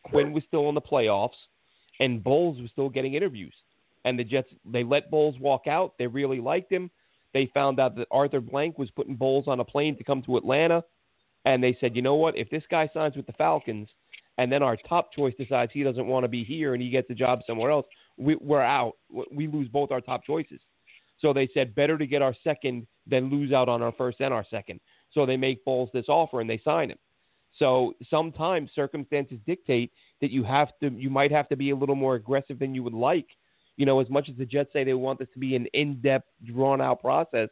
[0.04, 1.30] Quinn was still in the playoffs,
[2.00, 3.54] and Bowles was still getting interviews
[4.04, 5.94] and the Jets they let Bowles walk out.
[5.98, 6.90] They really liked him.
[7.34, 10.36] They found out that Arthur Blank was putting Bowles on a plane to come to
[10.36, 10.84] Atlanta,
[11.44, 12.36] and they said, you know what?
[12.36, 13.88] If this guy signs with the Falcons,
[14.38, 17.10] and then our top choice decides he doesn't want to be here and he gets
[17.10, 17.86] a job somewhere else,
[18.16, 18.94] we, we're out.
[19.30, 20.60] We lose both our top choices.
[21.18, 24.32] So they said better to get our second than lose out on our first and
[24.32, 24.80] our second.
[25.12, 26.98] So they make Bowles this offer and they sign him.
[27.58, 31.94] So sometimes circumstances dictate that you have to, you might have to be a little
[31.94, 33.26] more aggressive than you would like
[33.76, 36.28] you know, as much as the Jets say they want this to be an in-depth,
[36.44, 37.48] drawn-out process,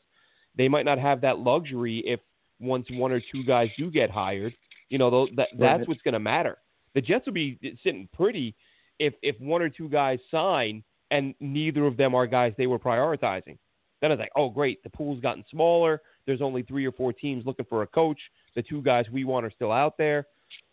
[0.57, 2.21] they might not have that luxury if
[2.59, 4.55] once one or two guys do get hired.
[4.91, 6.59] You know, that that's what's going to matter.
[6.95, 8.55] The Jets will be sitting pretty
[8.99, 10.83] if if one or two guys sign
[11.13, 13.57] and neither of them are guys they were prioritizing.
[14.01, 16.03] Then it's like, oh great, the pool's gotten smaller.
[16.27, 18.19] There's only three or four teams looking for a coach.
[18.55, 20.27] The two guys we want are still out there.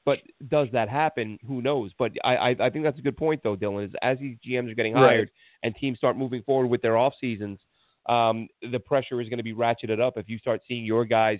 [0.05, 0.19] But
[0.49, 1.37] does that happen?
[1.47, 1.91] Who knows?
[1.99, 3.85] But I, I, I think that's a good point though, Dylan.
[3.85, 5.29] Is as these GMs are getting hired right.
[5.63, 7.59] and teams start moving forward with their off seasons,
[8.07, 11.39] um, the pressure is going to be ratcheted up if you start seeing your guys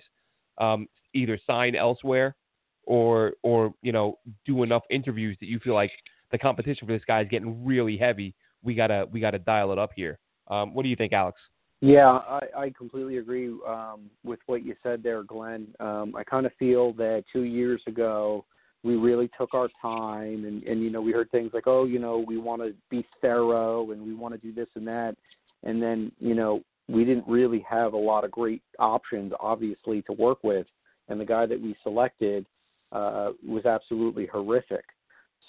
[0.58, 2.36] um, either sign elsewhere
[2.84, 5.92] or or you know do enough interviews that you feel like
[6.30, 8.34] the competition for this guy is getting really heavy.
[8.62, 10.18] We gotta we gotta dial it up here.
[10.48, 11.40] Um, what do you think, Alex?
[11.80, 15.68] Yeah, I, I completely agree um, with what you said there, Glenn.
[15.78, 18.44] Um, I kind of feel that two years ago
[18.84, 21.98] we really took our time and, and you know we heard things like oh you
[21.98, 25.16] know we want to be thorough and we want to do this and that
[25.64, 30.12] and then you know we didn't really have a lot of great options obviously to
[30.12, 30.66] work with
[31.08, 32.46] and the guy that we selected
[32.92, 34.84] uh was absolutely horrific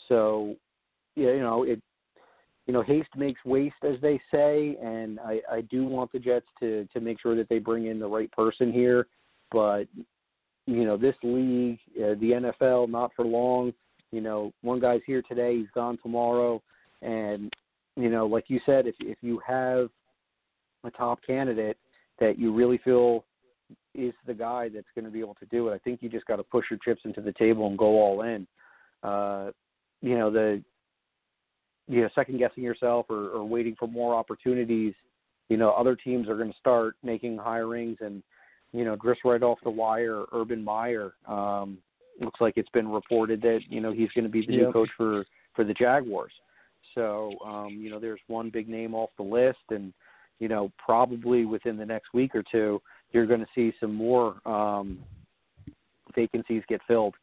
[0.08, 0.56] so
[1.16, 1.82] you know it
[2.70, 6.46] you know haste makes waste as they say and i i do want the jets
[6.60, 9.08] to to make sure that they bring in the right person here
[9.52, 9.88] but
[10.70, 13.74] you know this league, uh, the NFL, not for long.
[14.12, 16.62] You know, one guy's here today, he's gone tomorrow,
[17.02, 17.52] and
[17.96, 19.90] you know, like you said, if if you have
[20.84, 21.78] a top candidate
[22.20, 23.26] that you really feel
[23.96, 26.26] is the guy that's going to be able to do it, I think you just
[26.26, 28.48] got to push your chips into the table and go all in.
[29.02, 29.50] Uh,
[30.02, 30.64] you know, the
[31.90, 34.94] you know, second guessing yourself or, or waiting for more opportunities.
[35.50, 38.24] You know, other teams are going to start making hirings and
[38.72, 41.14] you know, just right off the wire, Urban Meyer.
[41.28, 41.80] Um,
[42.22, 44.62] looks like it's been reported that you know he's going to be the yep.
[44.68, 45.26] new coach for
[45.56, 46.32] for the Jaguars.
[46.96, 49.94] So, um, you know, there's one big name off the list, and
[50.40, 52.82] you know, probably within the next week or two,
[53.12, 55.00] you're going to see some more um,
[56.16, 57.16] vacancies get filled.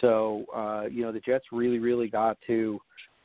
[0.00, 2.78] So, uh, you know, the Jets really, really got to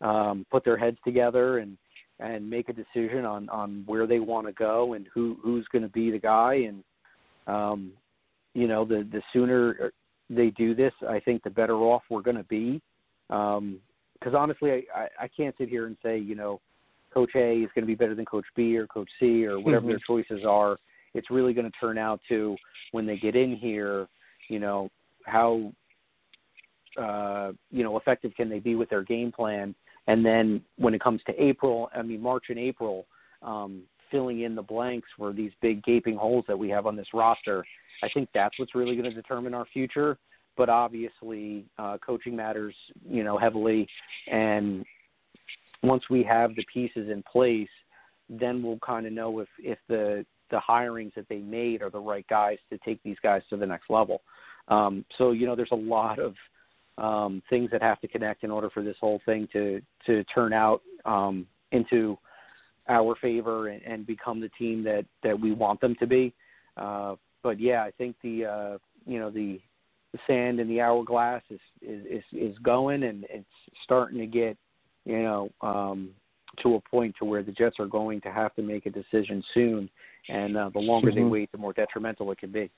[0.03, 1.77] um, put their heads together and
[2.19, 5.81] and make a decision on on where they want to go and who who's going
[5.81, 6.67] to be the guy.
[6.67, 6.83] And
[7.47, 7.91] um,
[8.53, 9.91] you know, the the sooner
[10.29, 12.81] they do this, I think the better off we're going to be.
[13.27, 16.61] Because um, honestly, I, I I can't sit here and say you know,
[17.13, 19.81] Coach A is going to be better than Coach B or Coach C or whatever
[19.81, 19.89] mm-hmm.
[19.89, 20.77] their choices are.
[21.13, 22.55] It's really going to turn out to
[22.91, 24.07] when they get in here,
[24.49, 24.89] you know,
[25.25, 25.71] how
[26.99, 29.73] uh, you know effective can they be with their game plan
[30.07, 33.05] and then when it comes to April, I mean March and April,
[33.41, 37.07] um, filling in the blanks for these big gaping holes that we have on this
[37.13, 37.65] roster,
[38.03, 40.17] I think that's what's really going to determine our future.
[40.55, 42.75] But obviously, uh, coaching matters,
[43.09, 43.87] you know, heavily.
[44.31, 44.85] And
[45.81, 47.69] once we have the pieces in place,
[48.29, 51.99] then we'll kind of know if if the the hirings that they made are the
[51.99, 54.21] right guys to take these guys to the next level.
[54.67, 56.35] Um, so you know, there's a lot of
[56.97, 60.53] um, things that have to connect in order for this whole thing to to turn
[60.53, 62.17] out um, into
[62.89, 66.33] our favor and, and become the team that that we want them to be.
[66.77, 69.59] Uh, but yeah, I think the uh, you know the
[70.11, 73.45] the sand in the hourglass is is is, is going and it's
[73.83, 74.57] starting to get
[75.05, 76.11] you know um,
[76.61, 79.43] to a point to where the Jets are going to have to make a decision
[79.53, 79.89] soon,
[80.29, 81.19] and uh, the longer mm-hmm.
[81.19, 82.69] they wait, the more detrimental it can be.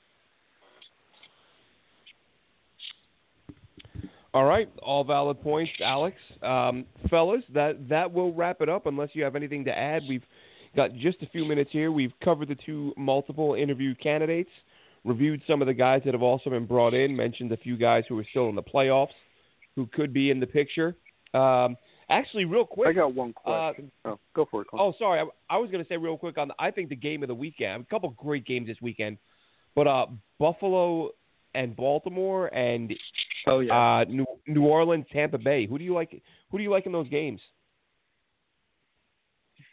[4.36, 6.18] All right, all valid points, Alex.
[6.44, 8.86] Um, fellas, that that will wrap it up.
[8.86, 10.26] Unless you have anything to add, we've
[10.76, 11.90] got just a few minutes here.
[11.90, 14.50] We've covered the two multiple interview candidates,
[15.06, 18.04] reviewed some of the guys that have also been brought in, mentioned a few guys
[18.10, 19.16] who are still in the playoffs,
[19.78, 20.98] who could be in the picture.
[21.34, 21.78] Um,
[22.10, 23.90] actually, real quick, I got one uh, question.
[24.04, 24.68] Uh, oh, go for it.
[24.68, 24.86] Colin.
[24.86, 26.50] Oh, sorry, I, I was going to say real quick on.
[26.50, 27.84] The, I think the game of the weekend.
[27.84, 29.18] A couple great games this weekend,
[29.76, 30.08] but uh,
[30.40, 31.12] Buffalo
[31.54, 32.94] and Baltimore and
[33.48, 35.66] oh yeah, uh, New, New Orleans, Tampa Bay.
[35.66, 36.22] Who do you like?
[36.52, 37.42] Who do you like in those games?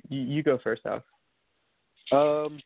[0.09, 1.05] You, you go first, Alex.
[2.11, 2.61] Um,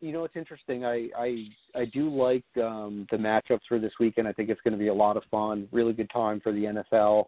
[0.00, 0.84] you know it's interesting.
[0.84, 4.28] I I I do like um, the matchups for this weekend.
[4.28, 5.68] I think it's going to be a lot of fun.
[5.72, 7.26] Really good time for the NFL.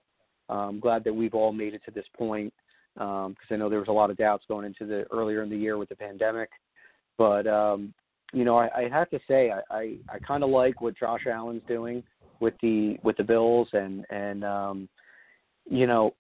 [0.48, 2.52] I'm glad that we've all made it to this point
[2.94, 5.50] because um, I know there was a lot of doubts going into the earlier in
[5.50, 6.48] the year with the pandemic.
[7.16, 7.92] But um,
[8.32, 11.26] you know, I, I have to say I, I, I kind of like what Josh
[11.30, 12.02] Allen's doing
[12.40, 14.88] with the with the Bills and and um,
[15.68, 16.14] you know,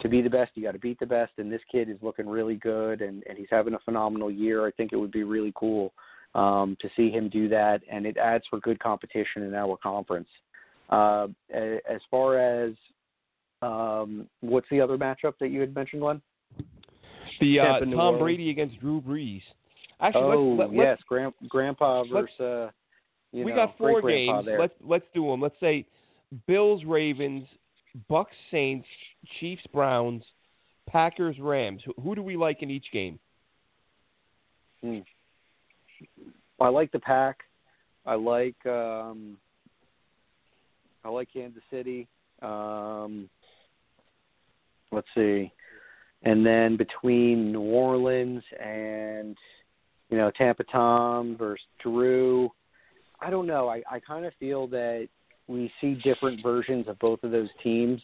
[0.00, 2.28] to be the best you got to beat the best and this kid is looking
[2.28, 4.66] really good and and he's having a phenomenal year.
[4.66, 5.92] I think it would be really cool
[6.34, 10.28] um, to see him do that and it adds for good competition in our conference.
[10.88, 12.74] Uh, as far as
[13.62, 16.20] um, what's the other matchup that you had mentioned, Glenn?
[17.40, 19.42] The uh, Tom Brady against Drew Brees.
[20.00, 22.40] Actually, oh let's, let, yes, Grand, Grandpa versus.
[22.40, 22.70] Uh,
[23.36, 24.46] you we know, got four games.
[24.58, 25.42] Let's let's do them.
[25.42, 25.86] Let's say
[26.46, 27.46] Bills, Ravens,
[28.08, 28.86] Bucks, Saints,
[29.38, 30.22] Chiefs, Browns,
[30.88, 31.82] Packers, Rams.
[31.84, 33.18] Who, who do we like in each game?
[34.82, 35.00] Hmm.
[36.60, 37.40] I like the Pack.
[38.06, 39.36] I like um,
[41.04, 42.08] I like Kansas City.
[42.40, 43.28] Um,
[44.92, 45.52] let's see,
[46.22, 49.36] and then between New Orleans and
[50.08, 52.50] you know, Tampa Tom versus Drew.
[53.20, 53.68] I don't know.
[53.68, 55.08] I, I kind of feel that
[55.48, 58.00] we see different versions of both of those teams.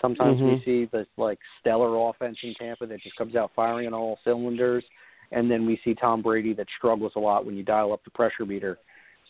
[0.00, 0.54] Sometimes mm-hmm.
[0.54, 4.18] we see the like stellar offense in Tampa that just comes out firing on all
[4.24, 4.84] cylinders,
[5.30, 8.10] and then we see Tom Brady that struggles a lot when you dial up the
[8.10, 8.78] pressure meter.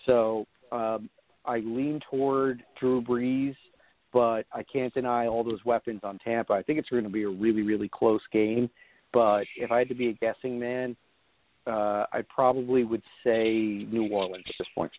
[0.07, 1.09] So um,
[1.45, 3.57] I lean toward Drew Brees,
[4.13, 6.53] but I can't deny all those weapons on Tampa.
[6.53, 8.71] I think it's going to be a really really close game.
[9.13, 10.97] But if I had to be a guessing man,
[11.67, 14.93] uh, I probably would say New Orleans at this point.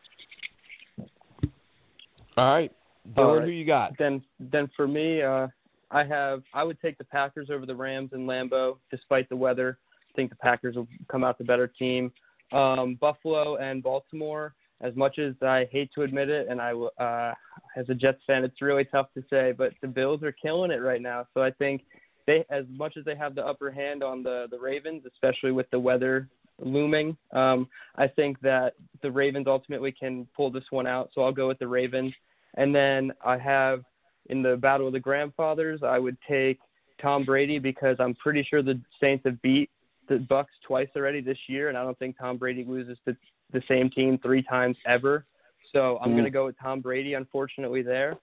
[2.36, 2.72] All right,
[3.16, 3.46] Dylan, right.
[3.46, 3.98] who you got?
[4.00, 5.48] Then, then for me, uh,
[5.92, 9.78] I have I would take the Packers over the Rams in Lambeau, despite the weather.
[10.10, 12.12] I think the Packers will come out the better team.
[12.52, 14.56] Um, Buffalo and Baltimore.
[14.82, 17.34] As much as I hate to admit it, and I, uh,
[17.78, 20.82] as a Jets fan, it's really tough to say, but the Bills are killing it
[20.82, 21.26] right now.
[21.34, 21.84] So I think
[22.28, 25.70] they, as much as they have the upper hand on the the Ravens, especially with
[25.72, 26.28] the weather
[26.60, 27.18] looming.
[27.32, 31.48] Um, I think that the Ravens ultimately can pull this one out, so I'll go
[31.48, 32.14] with the Ravens.
[32.56, 33.84] And then I have
[34.28, 36.60] in the battle of the grandfathers, I would take
[37.02, 39.70] Tom Brady because I'm pretty sure the Saints have beat
[40.08, 43.16] the Bucks twice already this year, and I don't think Tom Brady loses to
[43.52, 45.26] the same team three times ever.
[45.72, 46.14] So I'm mm.
[46.14, 48.16] going to go with Tom Brady, unfortunately there.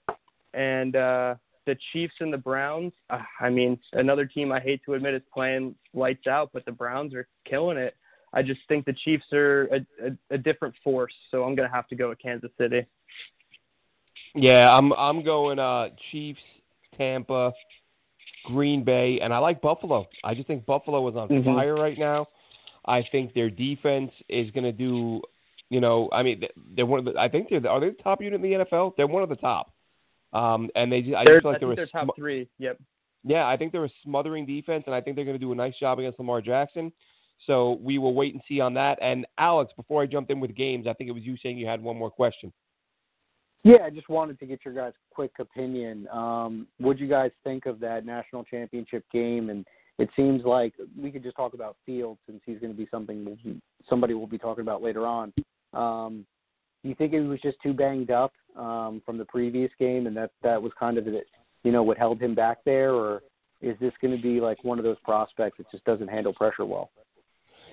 [0.54, 1.34] And uh,
[1.66, 2.92] the Chiefs and the Browns.
[3.08, 6.72] Uh, I mean, another team I hate to admit is playing lights out, but the
[6.72, 7.94] Browns are killing it.
[8.32, 9.76] I just think the Chiefs are a,
[10.06, 12.86] a, a different force, so I'm gonna have to go with Kansas City.
[14.34, 16.40] Yeah, I'm I'm going uh Chiefs,
[16.96, 17.52] Tampa,
[18.46, 20.06] Green Bay, and I like Buffalo.
[20.24, 21.44] I just think Buffalo is on Mhm.
[21.44, 22.26] fire right now.
[22.86, 25.20] I think their defense is going to do,
[25.68, 27.20] you know, I mean, they're one of the.
[27.20, 28.94] I think they're are they the top unit in the NFL?
[28.96, 29.72] They're one of the top.
[30.32, 32.48] Um, and they, I They're, just feel like I they're, they're top sm- three.
[32.58, 32.78] Yep.
[33.24, 35.56] yeah, I think they're a smothering defense, and I think they're going to do a
[35.56, 36.92] nice job against Lamar Jackson.
[37.46, 38.98] So we will wait and see on that.
[39.00, 41.66] And Alex, before I jump in with games, I think it was you saying you
[41.66, 42.52] had one more question.
[43.62, 46.08] Yeah, I just wanted to get your guys' quick opinion.
[46.08, 49.50] Um, what do you guys think of that national championship game?
[49.50, 49.66] And
[49.98, 53.60] it seems like we could just talk about Fields since he's going to be something
[53.88, 55.32] somebody will be talking about later on.
[55.74, 56.24] Um,
[56.82, 60.16] do you think he was just too banged up um, from the previous game, and
[60.16, 61.26] that that was kind of it,
[61.62, 63.22] you know what held him back there, or
[63.60, 66.64] is this going to be like one of those prospects that just doesn't handle pressure
[66.64, 66.90] well?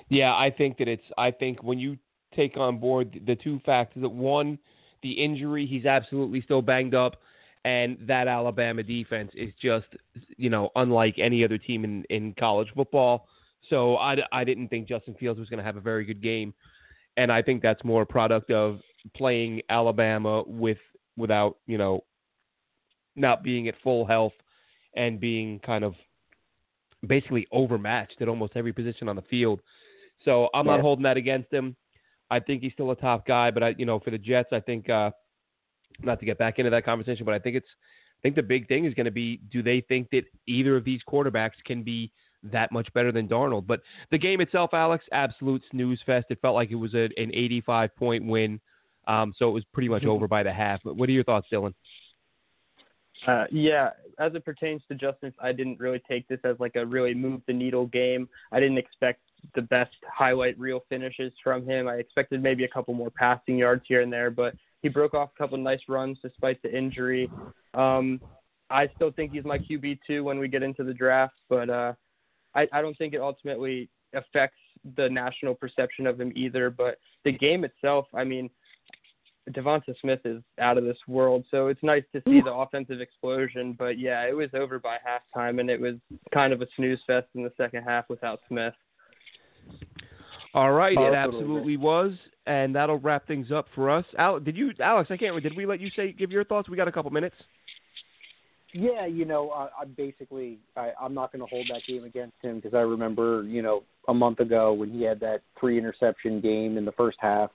[0.09, 1.03] Yeah, I think that it's.
[1.17, 1.97] I think when you
[2.35, 4.57] take on board the two factors that one,
[5.03, 7.17] the injury, he's absolutely still banged up,
[7.65, 9.87] and that Alabama defense is just,
[10.37, 13.27] you know, unlike any other team in in college football.
[13.69, 16.53] So I, I didn't think Justin Fields was going to have a very good game,
[17.17, 18.79] and I think that's more a product of
[19.15, 20.77] playing Alabama with
[21.17, 22.03] without you know
[23.15, 24.33] not being at full health
[24.95, 25.95] and being kind of
[27.05, 29.59] basically overmatched at almost every position on the field.
[30.27, 31.77] So I'm not holding that against him.
[32.29, 34.59] I think he's still a top guy, but I, you know, for the Jets, I
[34.59, 35.11] think uh,
[36.01, 37.67] not to get back into that conversation, but I think it's,
[38.19, 40.83] I think the big thing is going to be, do they think that either of
[40.83, 42.11] these quarterbacks can be
[42.43, 43.67] that much better than Darnold?
[43.67, 43.79] But
[44.11, 46.25] the game itself, Alex, absolute snooze fest.
[46.29, 48.59] It felt like it was a, an 85 point win,
[49.07, 50.81] um, so it was pretty much over by the half.
[50.83, 51.73] But what are your thoughts, Dylan?
[53.25, 56.85] Uh, yeah, as it pertains to Justin, I didn't really take this as like a
[56.85, 58.27] really move the needle game.
[58.51, 59.21] I didn't expect
[59.55, 61.87] the best highlight reel finishes from him.
[61.87, 65.29] I expected maybe a couple more passing yards here and there, but he broke off
[65.35, 67.29] a couple nice runs despite the injury.
[67.73, 68.21] Um,
[68.69, 71.93] I still think he's my QB two when we get into the draft, but uh,
[72.55, 74.59] I, I don't think it ultimately affects
[74.95, 76.69] the national perception of him either.
[76.69, 78.49] But the game itself, I mean,
[79.51, 83.75] Devonta Smith is out of this world, so it's nice to see the offensive explosion.
[83.77, 85.95] But yeah, it was over by halftime, and it was
[86.33, 88.73] kind of a snooze fest in the second half without Smith.
[90.53, 92.13] All right, it absolutely was,
[92.45, 94.05] and that'll wrap things up for us.
[94.17, 95.11] Al, did you, Alex?
[95.11, 95.41] I can't.
[95.43, 96.69] Did we let you say give your thoughts?
[96.69, 97.35] We got a couple minutes.
[98.73, 102.35] Yeah, you know, I, I basically I, I'm not going to hold that game against
[102.41, 106.41] him because I remember, you know, a month ago when he had that three interception
[106.41, 107.49] game in the first half.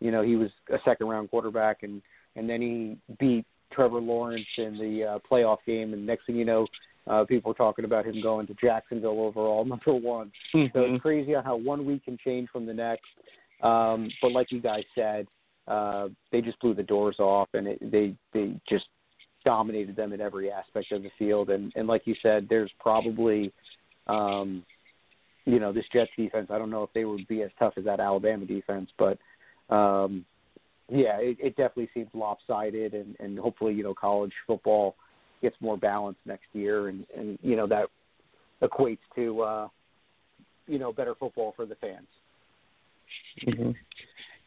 [0.00, 2.02] You know, he was a second round quarterback, and
[2.36, 6.44] and then he beat Trevor Lawrence in the uh, playoff game, and next thing you
[6.44, 6.66] know,
[7.06, 10.32] uh, people were talking about him going to Jacksonville overall number one.
[10.52, 10.94] So Mhm.
[10.94, 13.06] it's crazy on how one week can change from the next.
[13.62, 15.26] Um, but like you guys said,
[15.66, 18.86] uh, they just blew the doors off, and it, they they just
[19.44, 21.50] dominated them in every aspect of the field.
[21.50, 23.52] And and like you said, there's probably,
[24.06, 24.64] um,
[25.46, 26.48] you know, this Jets defense.
[26.50, 29.18] I don't know if they would be as tough as that Alabama defense, but
[29.74, 30.24] um,
[30.90, 32.92] yeah, it, it definitely seems lopsided.
[32.92, 34.96] And and hopefully, you know, college football
[35.44, 37.86] gets more balanced next year, and and you know that
[38.62, 39.68] equates to uh,
[40.66, 42.08] you know better football for the fans.
[43.46, 43.74] Mhm.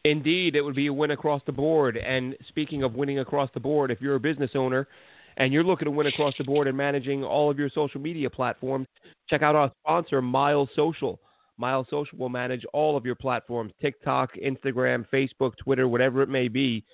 [0.04, 1.96] Indeed, it would be a win across the board.
[1.96, 4.88] And speaking of winning across the board, if you're a business owner
[5.36, 8.30] and you're looking to win across the board and managing all of your social media
[8.30, 8.86] platforms,
[9.28, 11.20] check out our sponsor, Mile Social.
[11.58, 16.48] Mile Social will manage all of your platforms TikTok, Instagram, Facebook, Twitter, whatever it may
[16.48, 16.84] be.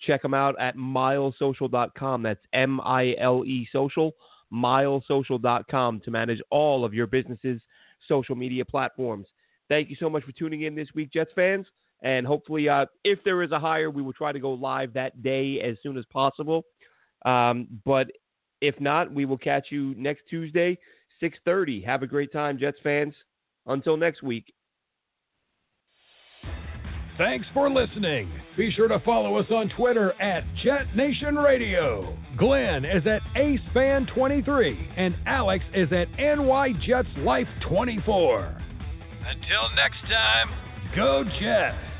[0.00, 2.22] Check them out at milesocial.com.
[2.22, 4.14] That's M I L E social,
[4.52, 7.60] milesocial.com to manage all of your business's
[8.06, 9.26] social media platforms.
[9.68, 11.66] Thank you so much for tuning in this week, Jets fans.
[12.02, 15.22] And hopefully, uh, if there is a hire, we will try to go live that
[15.22, 16.64] day as soon as possible.
[17.24, 18.08] Um, but
[18.60, 20.78] if not, we will catch you next Tuesday,
[21.20, 21.80] 6:30.
[21.82, 23.14] Have a great time, Jets fans.
[23.66, 24.52] Until next week.
[27.18, 28.30] Thanks for listening.
[28.58, 32.14] Be sure to follow us on Twitter at Jet Nation Radio.
[32.36, 38.62] Glenn is at AceFan23 and Alex is at NYJetsLife24.
[39.26, 40.50] Until next time.
[40.94, 41.95] Go Jets!